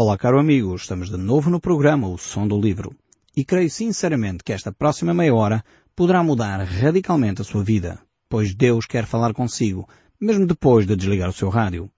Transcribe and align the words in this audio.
Olá, 0.00 0.16
caro 0.16 0.38
amigo, 0.38 0.76
estamos 0.76 1.10
de 1.10 1.16
novo 1.16 1.50
no 1.50 1.58
programa 1.58 2.06
O 2.06 2.16
Som 2.16 2.46
do 2.46 2.56
Livro. 2.60 2.94
E 3.36 3.44
creio 3.44 3.68
sinceramente 3.68 4.44
que 4.44 4.52
esta 4.52 4.70
próxima 4.70 5.12
meia 5.12 5.34
hora 5.34 5.64
poderá 5.96 6.22
mudar 6.22 6.60
radicalmente 6.62 7.42
a 7.42 7.44
sua 7.44 7.64
vida, 7.64 7.98
pois 8.28 8.54
Deus 8.54 8.86
quer 8.86 9.06
falar 9.06 9.34
consigo, 9.34 9.88
mesmo 10.20 10.46
depois 10.46 10.86
de 10.86 10.94
desligar 10.94 11.28
o 11.28 11.32
seu 11.32 11.48
rádio. 11.48 11.90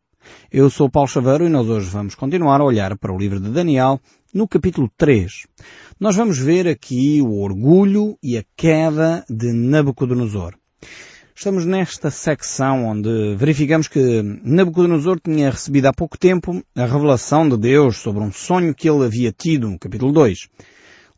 Eu 0.51 0.71
sou 0.71 0.89
Paulo 0.89 1.11
Chaveiro 1.11 1.45
e 1.45 1.51
nós 1.51 1.69
hoje 1.69 1.91
vamos 1.91 2.15
continuar 2.15 2.63
a 2.63 2.65
olhar 2.65 2.97
para 2.97 3.13
o 3.13 3.19
livro 3.19 3.39
de 3.39 3.51
Daniel 3.51 4.01
no 4.33 4.49
capítulo 4.49 4.91
3. 4.97 5.47
Nós 6.01 6.17
vamos 6.17 6.39
ver 6.39 6.67
aqui 6.69 7.21
o 7.21 7.39
orgulho 7.43 8.17
e 8.23 8.39
a 8.39 8.45
queda 8.57 9.27
de 9.29 9.53
Nabucodonosor. 9.53 10.55
Estamos 11.41 11.65
nesta 11.65 12.11
secção 12.11 12.85
onde 12.85 13.35
verificamos 13.35 13.89
que 13.89 14.21
Nabucodonosor 14.45 15.19
tinha 15.19 15.51
recebido 15.51 15.87
há 15.87 15.93
pouco 15.95 16.19
tempo 16.19 16.63
a 16.77 16.85
revelação 16.85 17.49
de 17.49 17.57
Deus 17.57 17.97
sobre 17.97 18.23
um 18.23 18.31
sonho 18.31 18.75
que 18.75 18.87
ele 18.87 19.07
havia 19.07 19.33
tido, 19.33 19.71
no 19.71 19.79
capítulo 19.79 20.13
2. 20.13 20.49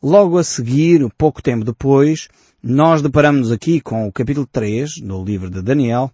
Logo 0.01 0.39
a 0.39 0.45
seguir, 0.45 1.05
pouco 1.19 1.43
tempo 1.43 1.65
depois, 1.65 2.29
nós 2.63 3.03
deparamos 3.03 3.51
aqui 3.51 3.81
com 3.81 4.07
o 4.07 4.13
capítulo 4.13 4.47
3 4.47 4.99
do 4.99 5.25
livro 5.25 5.51
de 5.51 5.61
Daniel, 5.61 6.09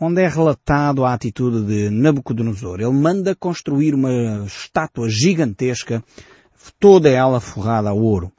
onde 0.00 0.22
é 0.22 0.26
relatado 0.26 1.04
a 1.04 1.12
atitude 1.12 1.62
de 1.66 1.90
Nabucodonosor. 1.90 2.80
Ele 2.80 2.92
manda 2.92 3.34
construir 3.34 3.94
uma 3.94 4.42
estátua 4.46 5.10
gigantesca, 5.10 6.02
toda 6.78 7.10
ela 7.10 7.40
forrada 7.40 7.90
a 7.90 7.92
ouro 7.92 8.32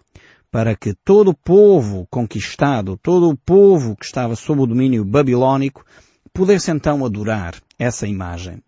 para 0.52 0.76
que 0.76 0.94
todo 0.94 1.30
o 1.30 1.34
povo 1.34 2.05
conquistado, 2.12 3.00
todo 3.02 3.30
o 3.30 3.38
povo 3.38 3.96
que 3.96 4.05
estava 4.05 4.36
sob 4.36 4.62
o 4.62 4.68
domínio 4.68 5.05
babilónico, 5.05 5.86
pudesse 6.34 6.70
então 6.70 7.05
adorar 7.05 7.55
essa 7.80 8.05
imagem. 8.05 8.62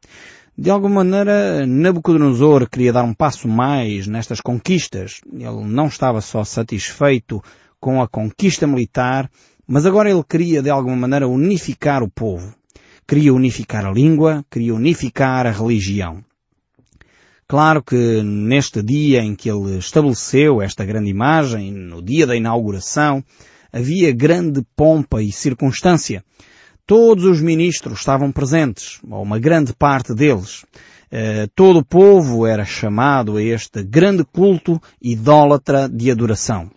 De 0.57 0.69
alguma 0.69 1.03
maneira, 1.03 1.65
Nabucodonosor 1.65 2.69
queria 2.69 2.93
dar 2.93 3.03
um 3.03 3.13
passo 3.13 3.47
mais 3.47 4.07
nestas 4.07 4.39
conquistas. 4.39 5.19
Ele 5.31 5.65
não 5.65 5.87
estava 5.87 6.21
só 6.21 6.43
satisfeito 6.43 7.43
com 7.79 8.01
a 8.01 8.07
conquista 8.07 8.65
militar, 8.65 9.29
mas 9.67 9.85
agora 9.85 10.09
ele 10.09 10.23
queria 10.23 10.61
de 10.61 10.69
alguma 10.69 10.95
maneira 10.95 11.27
unificar 11.27 12.01
o 12.01 12.09
povo. 12.09 12.55
Queria 13.05 13.33
unificar 13.33 13.85
a 13.85 13.91
língua, 13.91 14.45
queria 14.49 14.73
unificar 14.73 15.45
a 15.45 15.51
religião. 15.51 16.23
Claro 17.53 17.83
que 17.83 18.23
neste 18.23 18.81
dia 18.81 19.21
em 19.21 19.35
que 19.35 19.47
ele 19.47 19.77
estabeleceu 19.77 20.59
esta 20.59 20.83
grande 20.83 21.11
imagem, 21.11 21.71
no 21.71 22.01
dia 22.01 22.25
da 22.25 22.35
inauguração, 22.35 23.23
havia 23.71 24.11
grande 24.11 24.63
pompa 24.75 25.21
e 25.21 25.31
circunstância. 25.31 26.25
Todos 26.83 27.25
os 27.25 27.41
ministros 27.41 27.99
estavam 27.99 28.31
presentes, 28.31 28.99
ou 29.07 29.21
uma 29.21 29.37
grande 29.37 29.71
parte 29.71 30.15
deles. 30.15 30.65
Eh, 31.11 31.47
todo 31.53 31.77
o 31.77 31.85
povo 31.85 32.47
era 32.47 32.65
chamado 32.65 33.37
a 33.37 33.43
este 33.43 33.83
grande 33.83 34.23
culto 34.25 34.81
idólatra 34.99 35.87
de 35.87 36.09
adoração. 36.09 36.71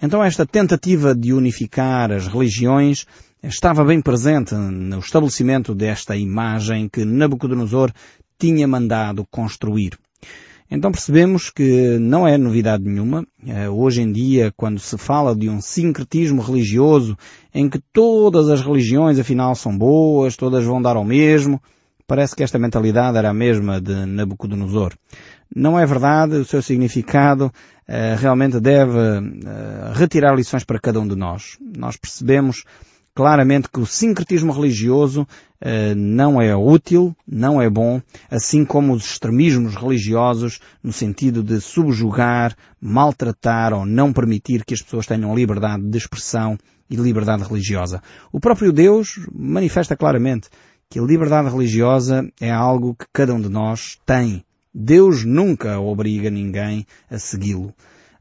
Então 0.00 0.22
esta 0.22 0.46
tentativa 0.46 1.12
de 1.12 1.32
unificar 1.32 2.12
as 2.12 2.28
religiões 2.28 3.04
estava 3.42 3.84
bem 3.84 4.00
presente 4.00 4.54
no 4.54 5.00
estabelecimento 5.00 5.74
desta 5.74 6.16
imagem 6.16 6.88
que 6.88 7.04
Nabucodonosor 7.04 7.90
tinha 8.38 8.68
mandado 8.68 9.26
construir. 9.28 9.98
Então 10.70 10.90
percebemos 10.90 11.50
que 11.50 11.98
não 11.98 12.26
é 12.26 12.38
novidade 12.38 12.84
nenhuma. 12.84 13.26
Eh, 13.46 13.68
hoje 13.68 14.02
em 14.02 14.10
dia, 14.10 14.52
quando 14.56 14.80
se 14.80 14.96
fala 14.96 15.36
de 15.36 15.48
um 15.48 15.60
sincretismo 15.60 16.40
religioso, 16.40 17.16
em 17.54 17.68
que 17.68 17.78
todas 17.92 18.48
as 18.48 18.62
religiões 18.62 19.18
afinal 19.18 19.54
são 19.54 19.76
boas, 19.76 20.36
todas 20.36 20.64
vão 20.64 20.80
dar 20.80 20.96
ao 20.96 21.04
mesmo, 21.04 21.60
parece 22.06 22.34
que 22.34 22.42
esta 22.42 22.58
mentalidade 22.58 23.16
era 23.16 23.30
a 23.30 23.34
mesma 23.34 23.80
de 23.80 24.06
Nabucodonosor. 24.06 24.94
Não 25.54 25.78
é 25.78 25.86
verdade, 25.86 26.36
o 26.36 26.44
seu 26.44 26.60
significado 26.60 27.46
uh, 27.46 28.16
realmente 28.18 28.58
deve 28.58 28.98
uh, 28.98 29.92
retirar 29.94 30.34
lições 30.34 30.64
para 30.64 30.80
cada 30.80 30.98
um 30.98 31.06
de 31.06 31.14
nós. 31.14 31.56
Nós 31.60 31.96
percebemos 31.96 32.64
claramente 33.14 33.68
que 33.70 33.78
o 33.78 33.86
sincretismo 33.86 34.52
religioso 34.52 35.22
uh, 35.22 35.94
não 35.96 36.42
é 36.42 36.54
útil, 36.56 37.14
não 37.26 37.62
é 37.62 37.70
bom, 37.70 38.02
assim 38.30 38.64
como 38.64 38.92
os 38.92 39.04
extremismos 39.04 39.76
religiosos 39.76 40.58
no 40.82 40.92
sentido 40.92 41.42
de 41.42 41.60
subjugar, 41.60 42.56
maltratar 42.80 43.72
ou 43.72 43.86
não 43.86 44.12
permitir 44.12 44.64
que 44.64 44.74
as 44.74 44.82
pessoas 44.82 45.06
tenham 45.06 45.34
liberdade 45.34 45.84
de 45.84 45.96
expressão 45.96 46.58
e 46.90 46.96
liberdade 46.96 47.44
religiosa. 47.44 48.02
O 48.32 48.40
próprio 48.40 48.72
Deus 48.72 49.20
manifesta 49.32 49.96
claramente 49.96 50.48
que 50.90 50.98
a 50.98 51.02
liberdade 51.02 51.48
religiosa 51.48 52.28
é 52.40 52.50
algo 52.50 52.94
que 52.94 53.06
cada 53.12 53.32
um 53.32 53.40
de 53.40 53.48
nós 53.48 53.98
tem. 54.04 54.44
Deus 54.74 55.24
nunca 55.24 55.78
obriga 55.78 56.30
ninguém 56.30 56.84
a 57.08 57.18
segui-lo. 57.18 57.72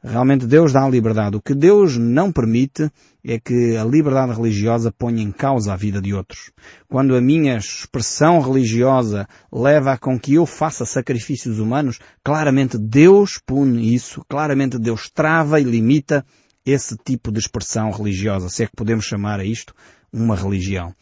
Realmente 0.04 0.46
Deus 0.46 0.74
dá 0.74 0.84
a 0.84 0.90
liberdade. 0.90 1.38
O 1.38 1.42
que 1.42 1.56
Deus 1.56 1.96
não 1.96 2.30
permite 2.30 2.92
é 3.24 3.40
que 3.40 3.78
a 3.78 3.86
liberdade 3.86 4.34
religiosa 4.34 4.92
ponha 4.92 5.24
em 5.24 5.32
causa 5.32 5.72
a 5.72 5.78
vida 5.78 6.02
de 6.02 6.14
outros. 6.14 6.52
Quando 6.90 7.16
a 7.16 7.22
minha 7.22 7.56
expressão 7.56 8.42
religiosa 8.42 9.26
leva 9.50 9.94
a 9.94 9.98
com 9.98 10.20
que 10.20 10.34
eu 10.34 10.46
faça 10.46 10.86
sacrifícios 10.86 11.58
humanos, 11.58 12.00
claramente 12.22 12.78
Deus 12.78 13.40
pune 13.46 13.96
isso, 13.96 14.26
claramente 14.28 14.78
Deus 14.78 15.10
trava 15.10 15.62
e 15.62 15.64
limita 15.64 16.26
esse 16.66 16.98
tipo 16.98 17.32
de 17.32 17.40
expressão 17.40 17.90
religiosa, 17.90 18.50
se 18.50 18.64
é 18.64 18.68
que 18.68 18.76
podemos 18.76 19.06
chamar 19.06 19.40
a 19.40 19.46
isto 19.46 19.74
uma 20.12 20.36
religião. 20.36 20.94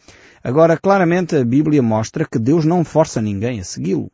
Agora, 0.44 0.78
claramente 0.78 1.34
a 1.34 1.44
Bíblia 1.44 1.82
mostra 1.82 2.24
que 2.24 2.38
Deus 2.38 2.64
não 2.64 2.84
força 2.84 3.20
ninguém 3.20 3.58
a 3.58 3.64
segui-lo. 3.64 4.10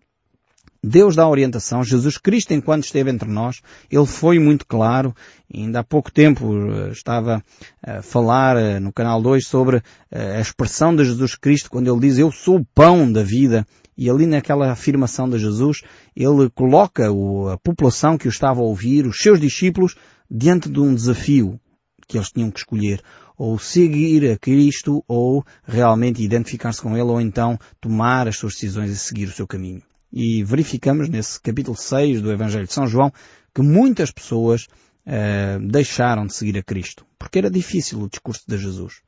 Deus 0.83 1.17
dá 1.17 1.29
orientação. 1.29 1.83
Jesus 1.83 2.19
Cristo, 2.19 2.55
enquanto 2.55 2.85
esteve 2.85 3.11
entre 3.11 3.29
nós, 3.29 3.61
Ele 3.91 4.07
foi 4.07 4.39
muito 4.39 4.65
claro. 4.67 5.15
Ainda 5.53 5.81
há 5.81 5.85
pouco 5.85 6.13
tempo 6.13 6.55
eh, 6.55 6.91
estava 6.91 7.43
a 7.83 8.01
falar 8.01 8.57
eh, 8.57 8.79
no 8.79 8.93
canal 8.93 9.21
2 9.21 9.45
sobre 9.45 9.83
eh, 10.11 10.37
a 10.37 10.41
expressão 10.41 10.95
de 10.95 11.05
Jesus 11.05 11.35
Cristo 11.35 11.71
quando 11.71 11.93
Ele 11.93 12.01
diz, 12.01 12.19
eu 12.19 12.31
sou 12.31 12.59
o 12.59 12.65
pão 12.65 13.11
da 13.11 13.23
vida. 13.23 13.67
E 13.97 14.09
ali 14.09 14.27
naquela 14.27 14.71
afirmação 14.71 15.29
de 15.29 15.39
Jesus, 15.39 15.83
Ele 16.15 16.49
coloca 16.51 17.09
a 17.09 17.59
população 17.59 18.17
que 18.17 18.29
o 18.29 18.31
estava 18.31 18.61
a 18.61 18.65
ouvir, 18.65 19.05
os 19.07 19.19
seus 19.19 19.41
discípulos, 19.41 19.97
diante 20.31 20.69
de 20.69 20.79
um 20.79 20.95
desafio 20.95 21.59
que 22.07 22.17
eles 22.17 22.31
tinham 22.31 22.51
que 22.53 22.61
escolher. 22.61 23.03
Ou 23.37 23.59
seguir 23.59 24.31
a 24.31 24.39
Cristo, 24.39 25.05
ou 25.09 25.45
realmente 25.65 26.23
identificar-se 26.23 26.81
com 26.81 26.97
Ele, 26.97 27.03
ou 27.03 27.21
então 27.21 27.59
tomar 27.81 28.29
as 28.29 28.37
suas 28.37 28.55
decisões 28.55 28.91
e 28.91 28.97
seguir 28.97 29.27
o 29.27 29.33
seu 29.33 29.47
caminho. 29.47 29.83
E 30.13 30.43
verificamos 30.43 31.09
nesse 31.09 31.41
capítulo 31.41 31.77
6 31.77 32.23
do 32.23 32.33
Evangelho 32.33 32.67
de 32.67 32.73
São 32.73 32.87
João 32.87 33.13
que 33.55 33.63
muitas 33.63 34.11
pessoas 34.11 34.67
uh, 35.07 35.67
deixaram 35.67 36.27
de 36.27 36.35
seguir 36.35 36.59
a 36.59 36.63
Cristo, 36.63 37.05
porque 37.19 37.39
era 37.39 37.51
difícil 37.51 38.01
o 38.01 38.09
discurso 38.09 38.43
de 38.47 38.57
Jesus. 38.57 39.01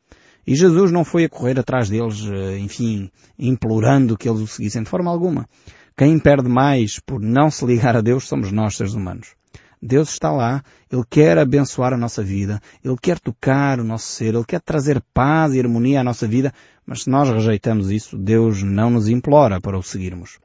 E 0.46 0.54
Jesus 0.54 0.90
não 0.90 1.04
foi 1.04 1.24
a 1.24 1.28
correr 1.28 1.58
atrás 1.58 1.88
deles, 1.88 2.22
uh, 2.22 2.56
enfim, 2.58 3.10
implorando 3.38 4.16
que 4.16 4.28
eles 4.28 4.40
o 4.40 4.46
seguissem 4.46 4.82
de 4.82 4.90
forma 4.90 5.10
alguma. 5.10 5.48
Quem 5.96 6.18
perde 6.18 6.48
mais 6.48 6.98
por 6.98 7.20
não 7.20 7.50
se 7.50 7.64
ligar 7.64 7.96
a 7.96 8.00
Deus 8.00 8.26
somos 8.26 8.50
nós, 8.50 8.76
seres 8.76 8.94
humanos. 8.94 9.34
Deus 9.82 10.10
está 10.10 10.30
lá, 10.30 10.62
Ele 10.92 11.04
quer 11.08 11.38
abençoar 11.38 11.94
a 11.94 11.96
nossa 11.96 12.22
vida, 12.22 12.60
Ele 12.84 12.96
quer 13.00 13.18
tocar 13.18 13.80
o 13.80 13.84
nosso 13.84 14.06
ser, 14.06 14.34
Ele 14.34 14.44
quer 14.44 14.60
trazer 14.60 15.02
paz 15.14 15.54
e 15.54 15.60
harmonia 15.60 16.00
à 16.00 16.04
nossa 16.04 16.26
vida, 16.26 16.52
mas 16.84 17.04
se 17.04 17.10
nós 17.10 17.30
rejeitamos 17.30 17.90
isso, 17.90 18.18
Deus 18.18 18.62
não 18.62 18.90
nos 18.90 19.08
implora 19.08 19.60
para 19.60 19.78
o 19.78 19.82
seguirmos. 19.82 20.38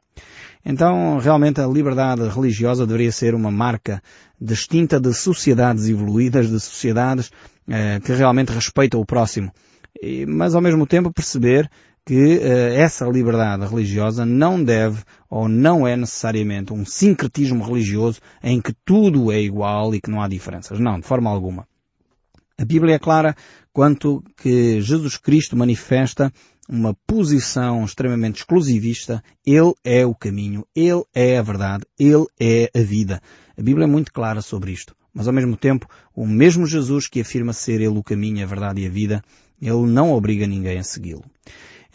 Então, 0.64 1.18
realmente, 1.18 1.60
a 1.60 1.66
liberdade 1.66 2.28
religiosa 2.28 2.86
deveria 2.86 3.12
ser 3.12 3.34
uma 3.34 3.50
marca 3.50 4.02
distinta 4.40 4.98
de 4.98 5.14
sociedades 5.14 5.88
evoluídas, 5.88 6.50
de 6.50 6.58
sociedades 6.58 7.30
eh, 7.68 8.00
que 8.00 8.12
realmente 8.12 8.52
respeitam 8.52 9.00
o 9.00 9.06
próximo. 9.06 9.52
E, 10.02 10.26
mas, 10.26 10.54
ao 10.54 10.60
mesmo 10.60 10.86
tempo, 10.86 11.12
perceber 11.12 11.70
que 12.04 12.40
eh, 12.40 12.80
essa 12.80 13.06
liberdade 13.06 13.66
religiosa 13.66 14.26
não 14.26 14.62
deve 14.62 15.02
ou 15.28 15.48
não 15.48 15.86
é 15.86 15.96
necessariamente 15.96 16.72
um 16.72 16.84
sincretismo 16.84 17.64
religioso 17.64 18.20
em 18.42 18.60
que 18.60 18.72
tudo 18.84 19.32
é 19.32 19.40
igual 19.40 19.94
e 19.94 20.00
que 20.00 20.10
não 20.10 20.20
há 20.20 20.28
diferenças. 20.28 20.78
Não, 20.78 20.98
de 20.98 21.06
forma 21.06 21.30
alguma. 21.30 21.66
A 22.58 22.64
Bíblia 22.64 22.94
é 22.94 22.98
clara 22.98 23.36
quanto 23.72 24.22
que 24.36 24.80
Jesus 24.80 25.16
Cristo 25.16 25.56
manifesta 25.56 26.32
uma 26.68 26.94
posição 27.06 27.84
extremamente 27.84 28.38
exclusivista. 28.38 29.22
Ele 29.44 29.72
é 29.84 30.04
o 30.04 30.14
caminho, 30.14 30.66
Ele 30.74 31.02
é 31.14 31.38
a 31.38 31.42
verdade, 31.42 31.84
Ele 31.98 32.26
é 32.38 32.70
a 32.74 32.80
vida. 32.80 33.20
A 33.56 33.62
Bíblia 33.62 33.84
é 33.84 33.88
muito 33.88 34.12
clara 34.12 34.42
sobre 34.42 34.72
isto. 34.72 34.94
Mas 35.14 35.26
ao 35.26 35.32
mesmo 35.32 35.56
tempo, 35.56 35.88
o 36.14 36.26
mesmo 36.26 36.66
Jesus 36.66 37.08
que 37.08 37.20
afirma 37.20 37.52
ser 37.52 37.80
Ele 37.80 37.98
o 37.98 38.02
caminho, 38.02 38.42
a 38.42 38.46
verdade 38.46 38.82
e 38.82 38.86
a 38.86 38.90
vida, 38.90 39.22
Ele 39.60 39.86
não 39.86 40.12
obriga 40.12 40.46
ninguém 40.46 40.78
a 40.78 40.82
segui-lo. 40.82 41.24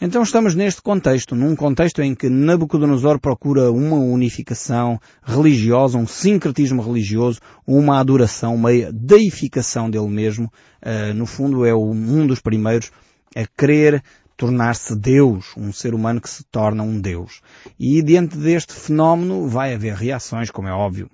Então 0.04 0.20
estamos 0.24 0.56
neste 0.56 0.82
contexto, 0.82 1.36
num 1.36 1.54
contexto 1.54 2.02
em 2.02 2.12
que 2.12 2.28
Nabucodonosor 2.28 3.20
procura 3.20 3.70
uma 3.70 3.98
unificação 3.98 5.00
religiosa, 5.22 5.96
um 5.96 6.08
sincretismo 6.08 6.82
religioso, 6.82 7.38
uma 7.64 8.00
adoração, 8.00 8.56
uma 8.56 8.70
deificação 8.92 9.88
dele 9.88 10.08
mesmo. 10.08 10.50
Uh, 10.84 11.14
no 11.14 11.24
fundo 11.24 11.64
é 11.64 11.72
um 11.72 12.26
dos 12.26 12.40
primeiros 12.40 12.90
a 13.36 13.46
querer 13.56 14.02
tornar-se 14.42 14.96
Deus, 14.96 15.52
um 15.56 15.72
ser 15.72 15.94
humano 15.94 16.20
que 16.20 16.28
se 16.28 16.42
torna 16.42 16.82
um 16.82 17.00
Deus. 17.00 17.40
E 17.78 18.02
diante 18.02 18.36
deste 18.36 18.72
fenómeno 18.72 19.46
vai 19.46 19.72
haver 19.72 19.94
reações, 19.94 20.50
como 20.50 20.66
é 20.66 20.72
óbvio. 20.72 21.08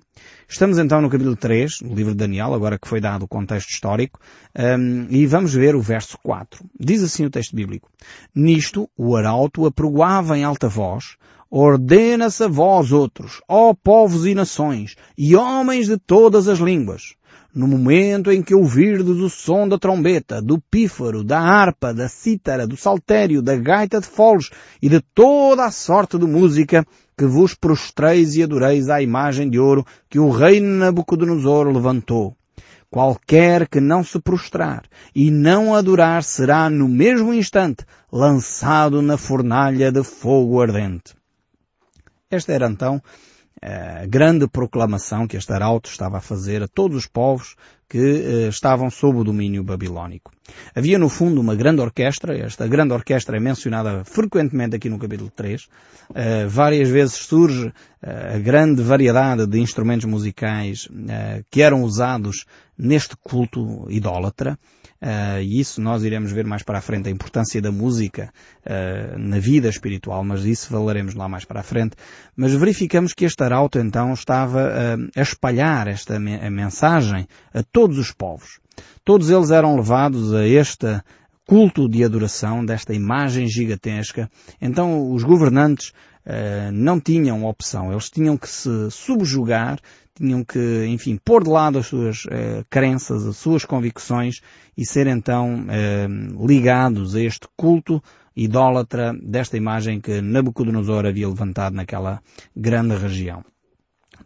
Estamos 0.47 0.79
então 0.79 0.99
no 0.99 1.11
capítulo 1.11 1.35
3, 1.35 1.81
no 1.81 1.93
livro 1.93 2.13
de 2.13 2.17
Daniel, 2.17 2.55
agora 2.55 2.79
que 2.79 2.87
foi 2.87 2.99
dado 2.99 3.25
o 3.25 3.27
contexto 3.27 3.69
histórico, 3.69 4.19
um, 4.57 5.05
e 5.11 5.27
vamos 5.27 5.53
ver 5.53 5.75
o 5.75 5.79
verso 5.79 6.17
4. 6.23 6.65
Diz 6.79 7.03
assim 7.03 7.23
o 7.23 7.29
texto 7.29 7.55
bíblico. 7.55 7.87
Nisto, 8.33 8.89
o 8.97 9.15
arauto 9.15 9.63
apregoava 9.67 10.35
em 10.35 10.43
alta 10.43 10.67
voz, 10.67 11.15
Ordena-se 11.51 12.43
a 12.43 12.47
vós 12.47 12.91
outros, 12.91 13.41
ó 13.47 13.73
povos 13.73 14.27
e 14.27 14.35
nações, 14.35 14.95
e 15.17 15.35
homens 15.35 15.87
de 15.87 15.97
todas 15.97 16.47
as 16.47 16.59
línguas, 16.59 17.15
no 17.53 17.67
momento 17.67 18.31
em 18.31 18.41
que 18.41 18.53
ouvirdes 18.53 19.17
o 19.17 19.29
som 19.29 19.67
da 19.67 19.77
trombeta, 19.77 20.41
do 20.41 20.59
pífaro, 20.59 21.23
da 21.23 21.39
harpa, 21.39 21.93
da 21.93 22.07
cítara, 22.07 22.67
do 22.67 22.77
saltério, 22.77 23.41
da 23.41 23.55
gaita 23.55 23.99
de 23.99 24.07
foles 24.07 24.49
e 24.81 24.87
de 24.87 25.01
toda 25.13 25.65
a 25.65 25.71
sorte 25.71 26.17
de 26.17 26.25
música, 26.25 26.85
que 27.17 27.25
vos 27.25 27.53
prostreis 27.53 28.35
e 28.35 28.43
adoreis 28.43 28.89
à 28.89 29.01
imagem 29.01 29.49
de 29.49 29.59
ouro 29.59 29.85
que 30.09 30.19
o 30.19 30.29
rei 30.29 30.59
Nabucodonosor 30.59 31.67
levantou. 31.67 32.35
Qualquer 32.89 33.67
que 33.67 33.79
não 33.79 34.03
se 34.03 34.19
prostrar 34.19 34.83
e 35.13 35.29
não 35.29 35.75
adorar 35.75 36.23
será 36.23 36.69
no 36.69 36.87
mesmo 36.87 37.33
instante 37.33 37.85
lançado 38.11 39.01
na 39.01 39.17
fornalha 39.17 39.91
de 39.91 40.03
fogo 40.03 40.61
ardente. 40.61 41.13
Esta 42.31 42.53
era 42.53 42.67
então 42.67 43.01
a 43.61 44.05
grande 44.05 44.47
proclamação 44.47 45.27
que 45.27 45.35
este 45.35 45.51
arauto 45.51 45.89
estava 45.89 46.17
a 46.17 46.21
fazer 46.21 46.63
a 46.63 46.67
todos 46.67 46.95
os 46.95 47.07
povos 47.07 47.55
que 47.89 47.97
eh, 47.97 48.47
estavam 48.47 48.89
sob 48.89 49.17
o 49.17 49.23
domínio 49.23 49.63
babilónico. 49.63 50.31
Havia 50.75 50.97
no 50.97 51.09
fundo 51.09 51.41
uma 51.41 51.55
grande 51.55 51.81
orquestra, 51.81 52.37
esta 52.37 52.67
grande 52.67 52.93
orquestra 52.93 53.35
é 53.35 53.39
mencionada 53.39 54.03
frequentemente 54.05 54.75
aqui 54.75 54.89
no 54.89 54.99
capítulo 54.99 55.29
3. 55.35 55.67
Eh, 56.13 56.45
várias 56.45 56.89
vezes 56.89 57.15
surge 57.15 57.73
a 58.01 58.37
grande 58.37 58.81
variedade 58.81 59.45
de 59.45 59.59
instrumentos 59.59 60.05
musicais 60.05 60.87
que 61.51 61.61
eram 61.61 61.83
usados 61.83 62.45
neste 62.77 63.17
culto 63.17 63.85
idólatra. 63.89 64.57
Uh, 65.01 65.39
e 65.41 65.61
isso 65.61 65.81
nós 65.81 66.03
iremos 66.03 66.31
ver 66.31 66.45
mais 66.45 66.61
para 66.61 66.79
a 66.79 66.81
frente, 66.81 67.07
a 67.07 67.11
importância 67.11 67.61
da 67.61 67.71
música 67.71 68.33
uh, 68.65 69.17
na 69.17 69.39
vida 69.39 69.69
espiritual, 69.69 70.23
mas 70.25 70.43
isso 70.43 70.67
falaremos 70.67 71.15
lá 71.15 71.29
mais 71.29 71.45
para 71.45 71.61
a 71.61 71.63
frente. 71.63 71.95
Mas 72.35 72.53
verificamos 72.53 73.13
que 73.13 73.23
este 73.23 73.41
arauto 73.41 73.79
então 73.79 74.11
estava 74.13 74.59
uh, 74.59 75.09
a 75.15 75.21
espalhar 75.21 75.87
esta 75.87 76.19
me 76.19 76.35
a 76.35 76.49
mensagem 76.49 77.27
a 77.53 77.63
todos 77.63 77.97
os 77.97 78.11
povos. 78.11 78.59
Todos 79.05 79.29
eles 79.29 79.51
eram 79.51 79.75
levados 79.75 80.33
a 80.33 80.45
este 80.45 81.01
culto 81.45 81.89
de 81.89 82.03
adoração 82.03 82.63
desta 82.65 82.93
imagem 82.93 83.47
gigantesca. 83.47 84.29
Então 84.61 85.11
os 85.11 85.23
governantes 85.23 85.93
não 86.71 86.99
tinham 86.99 87.45
opção, 87.45 87.91
eles 87.91 88.09
tinham 88.09 88.37
que 88.37 88.47
se 88.47 88.91
subjugar 88.91 89.79
tinham 90.19 90.43
que, 90.43 90.85
enfim, 90.87 91.17
pôr 91.23 91.43
de 91.43 91.49
lado 91.49 91.79
as 91.79 91.87
suas 91.87 92.25
uh, 92.25 92.65
crenças, 92.69 93.25
as 93.25 93.37
suas 93.37 93.63
convicções 93.63 94.41
e 94.77 94.85
ser 94.85 95.07
então 95.07 95.61
uh, 95.61 96.45
ligados 96.45 97.15
a 97.15 97.21
este 97.21 97.47
culto 97.55 98.03
idólatra 98.35 99.13
desta 99.21 99.57
imagem 99.57 99.99
que 100.01 100.21
Nabucodonosor 100.21 101.05
havia 101.05 101.27
levantado 101.27 101.73
naquela 101.73 102.21
grande 102.55 102.95
região. 102.95 103.43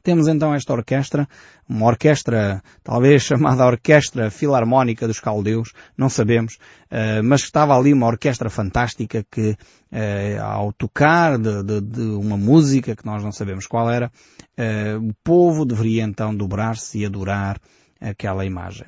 Temos 0.03 0.27
então 0.27 0.53
esta 0.53 0.73
orquestra, 0.73 1.25
uma 1.67 1.85
orquestra 1.85 2.61
talvez 2.83 3.23
chamada 3.23 3.65
Orquestra 3.65 4.29
Filarmónica 4.29 5.07
dos 5.07 5.21
Caldeus, 5.21 5.71
não 5.97 6.09
sabemos, 6.09 6.57
eh, 6.91 7.21
mas 7.21 7.43
estava 7.43 7.73
ali 7.73 7.93
uma 7.93 8.07
orquestra 8.07 8.49
fantástica 8.49 9.25
que 9.31 9.55
eh, 9.89 10.37
ao 10.41 10.73
tocar 10.73 11.37
de, 11.37 11.63
de, 11.63 11.79
de 11.79 12.01
uma 12.01 12.35
música 12.35 12.97
que 12.97 13.05
nós 13.05 13.23
não 13.23 13.31
sabemos 13.31 13.65
qual 13.65 13.89
era, 13.89 14.11
eh, 14.57 14.97
o 14.97 15.13
povo 15.23 15.63
deveria 15.63 16.03
então 16.03 16.35
dobrar-se 16.35 16.99
e 16.99 17.05
adorar 17.05 17.57
aquela 18.01 18.45
imagem. 18.45 18.87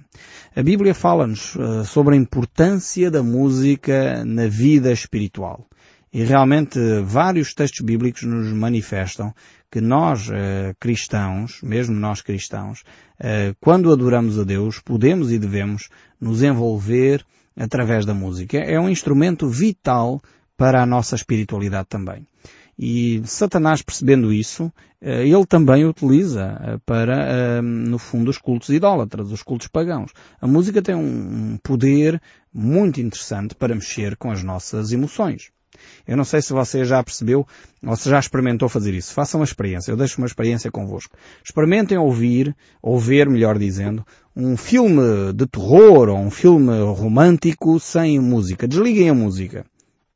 A 0.53 0.62
Bíblia 0.62 0.94
fala-nos 0.94 1.56
sobre 1.85 2.15
a 2.15 2.17
importância 2.17 3.09
da 3.09 3.23
música 3.23 4.25
na 4.25 4.47
vida 4.47 4.91
espiritual. 4.91 5.65
E 6.15 6.23
realmente 6.23 6.79
vários 7.03 7.53
textos 7.53 7.81
bíblicos 7.81 8.23
nos 8.23 8.53
manifestam 8.53 9.33
que 9.71 9.81
nós, 9.81 10.29
eh, 10.31 10.73
cristãos, 10.79 11.59
mesmo 11.62 11.95
nós 11.95 12.21
cristãos, 12.21 12.83
eh, 13.19 13.53
quando 13.59 13.91
adoramos 13.91 14.39
a 14.39 14.44
Deus, 14.44 14.79
podemos 14.79 15.31
e 15.31 15.39
devemos 15.39 15.89
nos 16.19 16.44
envolver 16.44 17.25
através 17.56 18.06
da 18.06 18.13
música. 18.13 18.57
É 18.57 18.79
um 18.79 18.89
instrumento 18.89 19.47
vital 19.47 20.21
para 20.57 20.81
a 20.81 20.85
nossa 20.85 21.15
espiritualidade 21.15 21.88
também. 21.89 22.25
E 22.77 23.21
Satanás 23.25 23.81
percebendo 23.81 24.31
isso, 24.31 24.71
eh, 25.01 25.27
ele 25.27 25.45
também 25.45 25.85
utiliza 25.85 26.81
para, 26.85 27.62
no 27.62 27.97
fundo, 27.97 28.29
os 28.29 28.38
cultos 28.38 28.69
idólatras, 28.69 29.31
os 29.31 29.44
cultos 29.44 29.67
pagãos. 29.67 30.12
A 30.39 30.47
música 30.47 30.81
tem 30.81 30.95
um 30.95 31.57
poder 31.63 32.21
muito 32.53 33.01
interessante 33.01 33.56
para 33.56 33.75
mexer 33.75 34.15
com 34.15 34.31
as 34.31 34.44
nossas 34.44 34.91
emoções. 34.91 35.55
Eu 36.07 36.18
não 36.18 36.24
sei 36.24 36.42
se 36.42 36.54
você 36.54 36.83
já 36.83 37.04
percebeu 37.04 37.45
ou 37.83 37.95
se 37.95 38.10
já 38.10 38.19
experimentou 38.19 38.68
fazer 38.69 38.94
isso. 38.94 39.13
Faça 39.13 39.38
uma 39.38 39.44
experiência. 39.44 39.92
Eu 39.92 39.98
deixo 39.98 40.18
uma 40.18 40.27
experiência 40.27 40.72
convosco. 40.72 41.16
Experimentem 41.44 41.98
ouvir, 41.98 42.56
ou 42.81 43.00
ver, 43.00 43.30
melhor 43.30 43.57
dizendo, 43.57 44.06
um 44.36 44.57
filme 44.57 45.33
de 45.33 45.45
terror 45.48 46.10
ou 46.10 46.18
um 46.18 46.31
filme 46.31 46.72
romântico 46.94 47.80
sem 47.80 48.19
música. 48.19 48.68
Desliguem 48.68 49.10
a 49.10 49.13
música. 49.13 49.66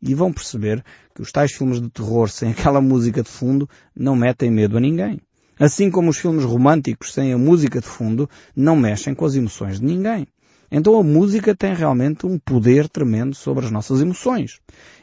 E 0.02 0.16
vão 0.16 0.32
perceber 0.32 0.84
que 1.14 1.22
os 1.22 1.32
tais 1.32 1.52
filmes 1.52 1.82
de 1.82 1.90
terror 1.90 2.30
sem 2.30 2.52
aquela 2.52 2.80
música 2.80 3.22
de 3.22 3.30
fundo 3.30 3.70
não 3.96 4.16
metem 4.16 4.50
medo 4.50 4.78
a 4.78 4.80
ninguém. 4.80 5.20
Assim 5.60 5.92
como 5.92 6.10
os 6.10 6.18
filmes 6.18 6.46
românticos 6.46 7.14
sem 7.14 7.34
a 7.34 7.38
música 7.38 7.82
de 7.82 7.88
fundo 7.88 8.30
não 8.56 8.78
mexem 8.78 9.14
com 9.14 9.26
as 9.26 9.36
emoções 9.36 9.78
de 9.78 9.86
ninguém. 9.86 10.26
Então 10.72 11.00
a 11.00 11.04
música 11.04 11.56
tem 11.56 11.74
realmente 11.74 12.26
um 12.26 12.38
poder 12.38 12.88
tremendo 12.88 13.36
sobre 13.36 13.66
as 13.66 13.72
nossas 13.72 14.02
emoções. 14.02 14.60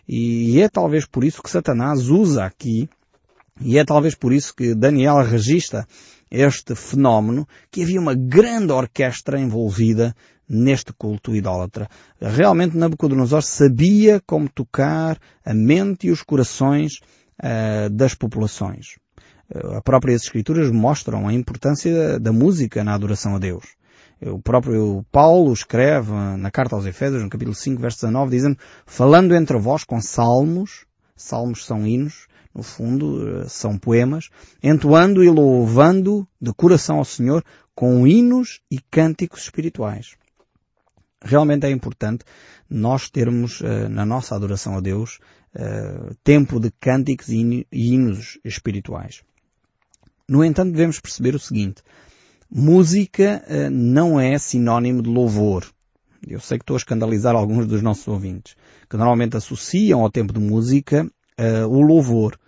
E 0.09 0.61
é 0.61 0.69
talvez 0.69 1.05
por 1.05 1.25
isso 1.25 1.43
que 1.43 1.51
Satanás 1.51 2.09
usa 2.09 2.45
aqui, 2.45 2.89
e 3.61 3.79
é 3.79 3.85
talvez 3.85 4.15
por 4.15 4.33
isso 4.33 4.55
que 4.55 4.75
Daniel 4.75 5.23
registra 5.23 5.87
este 6.31 6.75
fenómeno, 6.75 7.47
que 7.71 7.83
havia 7.83 8.01
uma 8.01 8.15
grande 8.15 8.73
orquestra 8.73 9.41
envolvida 9.41 10.15
neste 10.49 10.93
culto 10.93 11.35
idólatra. 11.35 11.89
Realmente 12.21 12.77
Nabucodonosor 12.77 13.43
sabia 13.43 14.21
como 14.27 14.49
tocar 14.49 15.19
a 15.45 15.55
mente 15.55 16.07
e 16.07 16.11
os 16.11 16.23
corações 16.23 17.01
uh, 17.43 17.91
das 17.91 18.15
populações. 18.15 18.97
Uh, 19.53 19.77
as 19.77 19.83
próprias 19.83 20.23
escrituras 20.23 20.71
mostram 20.71 21.27
a 21.27 21.33
importância 21.33 22.21
da 22.21 22.33
música 22.33 22.85
na 22.85 22.95
adoração 22.95 23.35
a 23.35 23.39
Deus. 23.39 23.65
O 24.21 24.41
próprio 24.41 25.05
Paulo 25.13 25.53
escreve 25.53 26.11
na 26.39 26.51
carta 26.51 26.75
aos 26.75 26.87
Efésios, 26.87 27.23
no 27.23 27.29
capítulo 27.29 27.55
5, 27.55 27.81
verso 27.81 27.99
19, 28.07 28.31
dizendo, 28.31 28.59
falando 28.87 29.35
entre 29.35 29.59
vós 29.59 29.85
com 29.85 30.01
salmos, 30.01 30.87
salmos 31.15 31.67
são 31.67 31.87
hinos, 31.87 32.27
no 32.55 32.63
fundo, 32.63 33.29
eh, 33.29 33.49
são 33.49 33.77
poemas, 33.77 34.31
entoando 34.63 35.23
e 35.23 35.29
louvando 35.29 36.27
de 36.41 36.51
coração 36.55 36.97
ao 36.97 37.05
Senhor 37.05 37.45
com 37.75 38.07
hinos 38.07 38.63
e 38.71 38.81
cânticos 38.91 39.43
espirituais. 39.43 40.17
Realmente 41.23 41.67
é 41.67 41.71
importante 41.71 42.25
nós 42.71 43.11
termos 43.11 43.61
uh, 43.61 43.89
na 43.89 44.07
nossa 44.07 44.35
adoração 44.35 44.77
a 44.77 44.81
Deus 44.81 45.19
tempo 46.23 46.61
de 46.61 46.71
cânticos 46.71 47.29
e 47.31 47.67
hinos 47.73 48.39
espirituais. 48.45 49.23
No 50.29 50.45
entanto, 50.45 50.73
devemos 50.73 51.01
perceber 51.01 51.35
o 51.35 51.39
seguinte, 51.39 51.83
Música 52.51 53.43
uh, 53.49 53.71
não 53.71 54.21
é 54.21 54.39
sinónimo 54.39 55.03
de 55.03 55.11
louvor. 55.11 55.67
Eu 56.27 56.41
sei 56.41 56.59
que 56.59 56.63
estou 56.63 56.75
a 56.75 56.79
escandalizar 56.79 57.35
alguns 57.35 57.67
dos 57.67 57.83
nossos 57.83 58.07
ouvintes, 58.07 58.57
que 58.89 58.97
normalmente 58.97 59.37
associam 59.37 60.01
ao 60.01 60.11
tempo 60.11 60.33
de 60.33 60.41
música 60.41 61.05
uh, 61.05 61.67
o 61.69 61.81
louvor. 61.81 62.39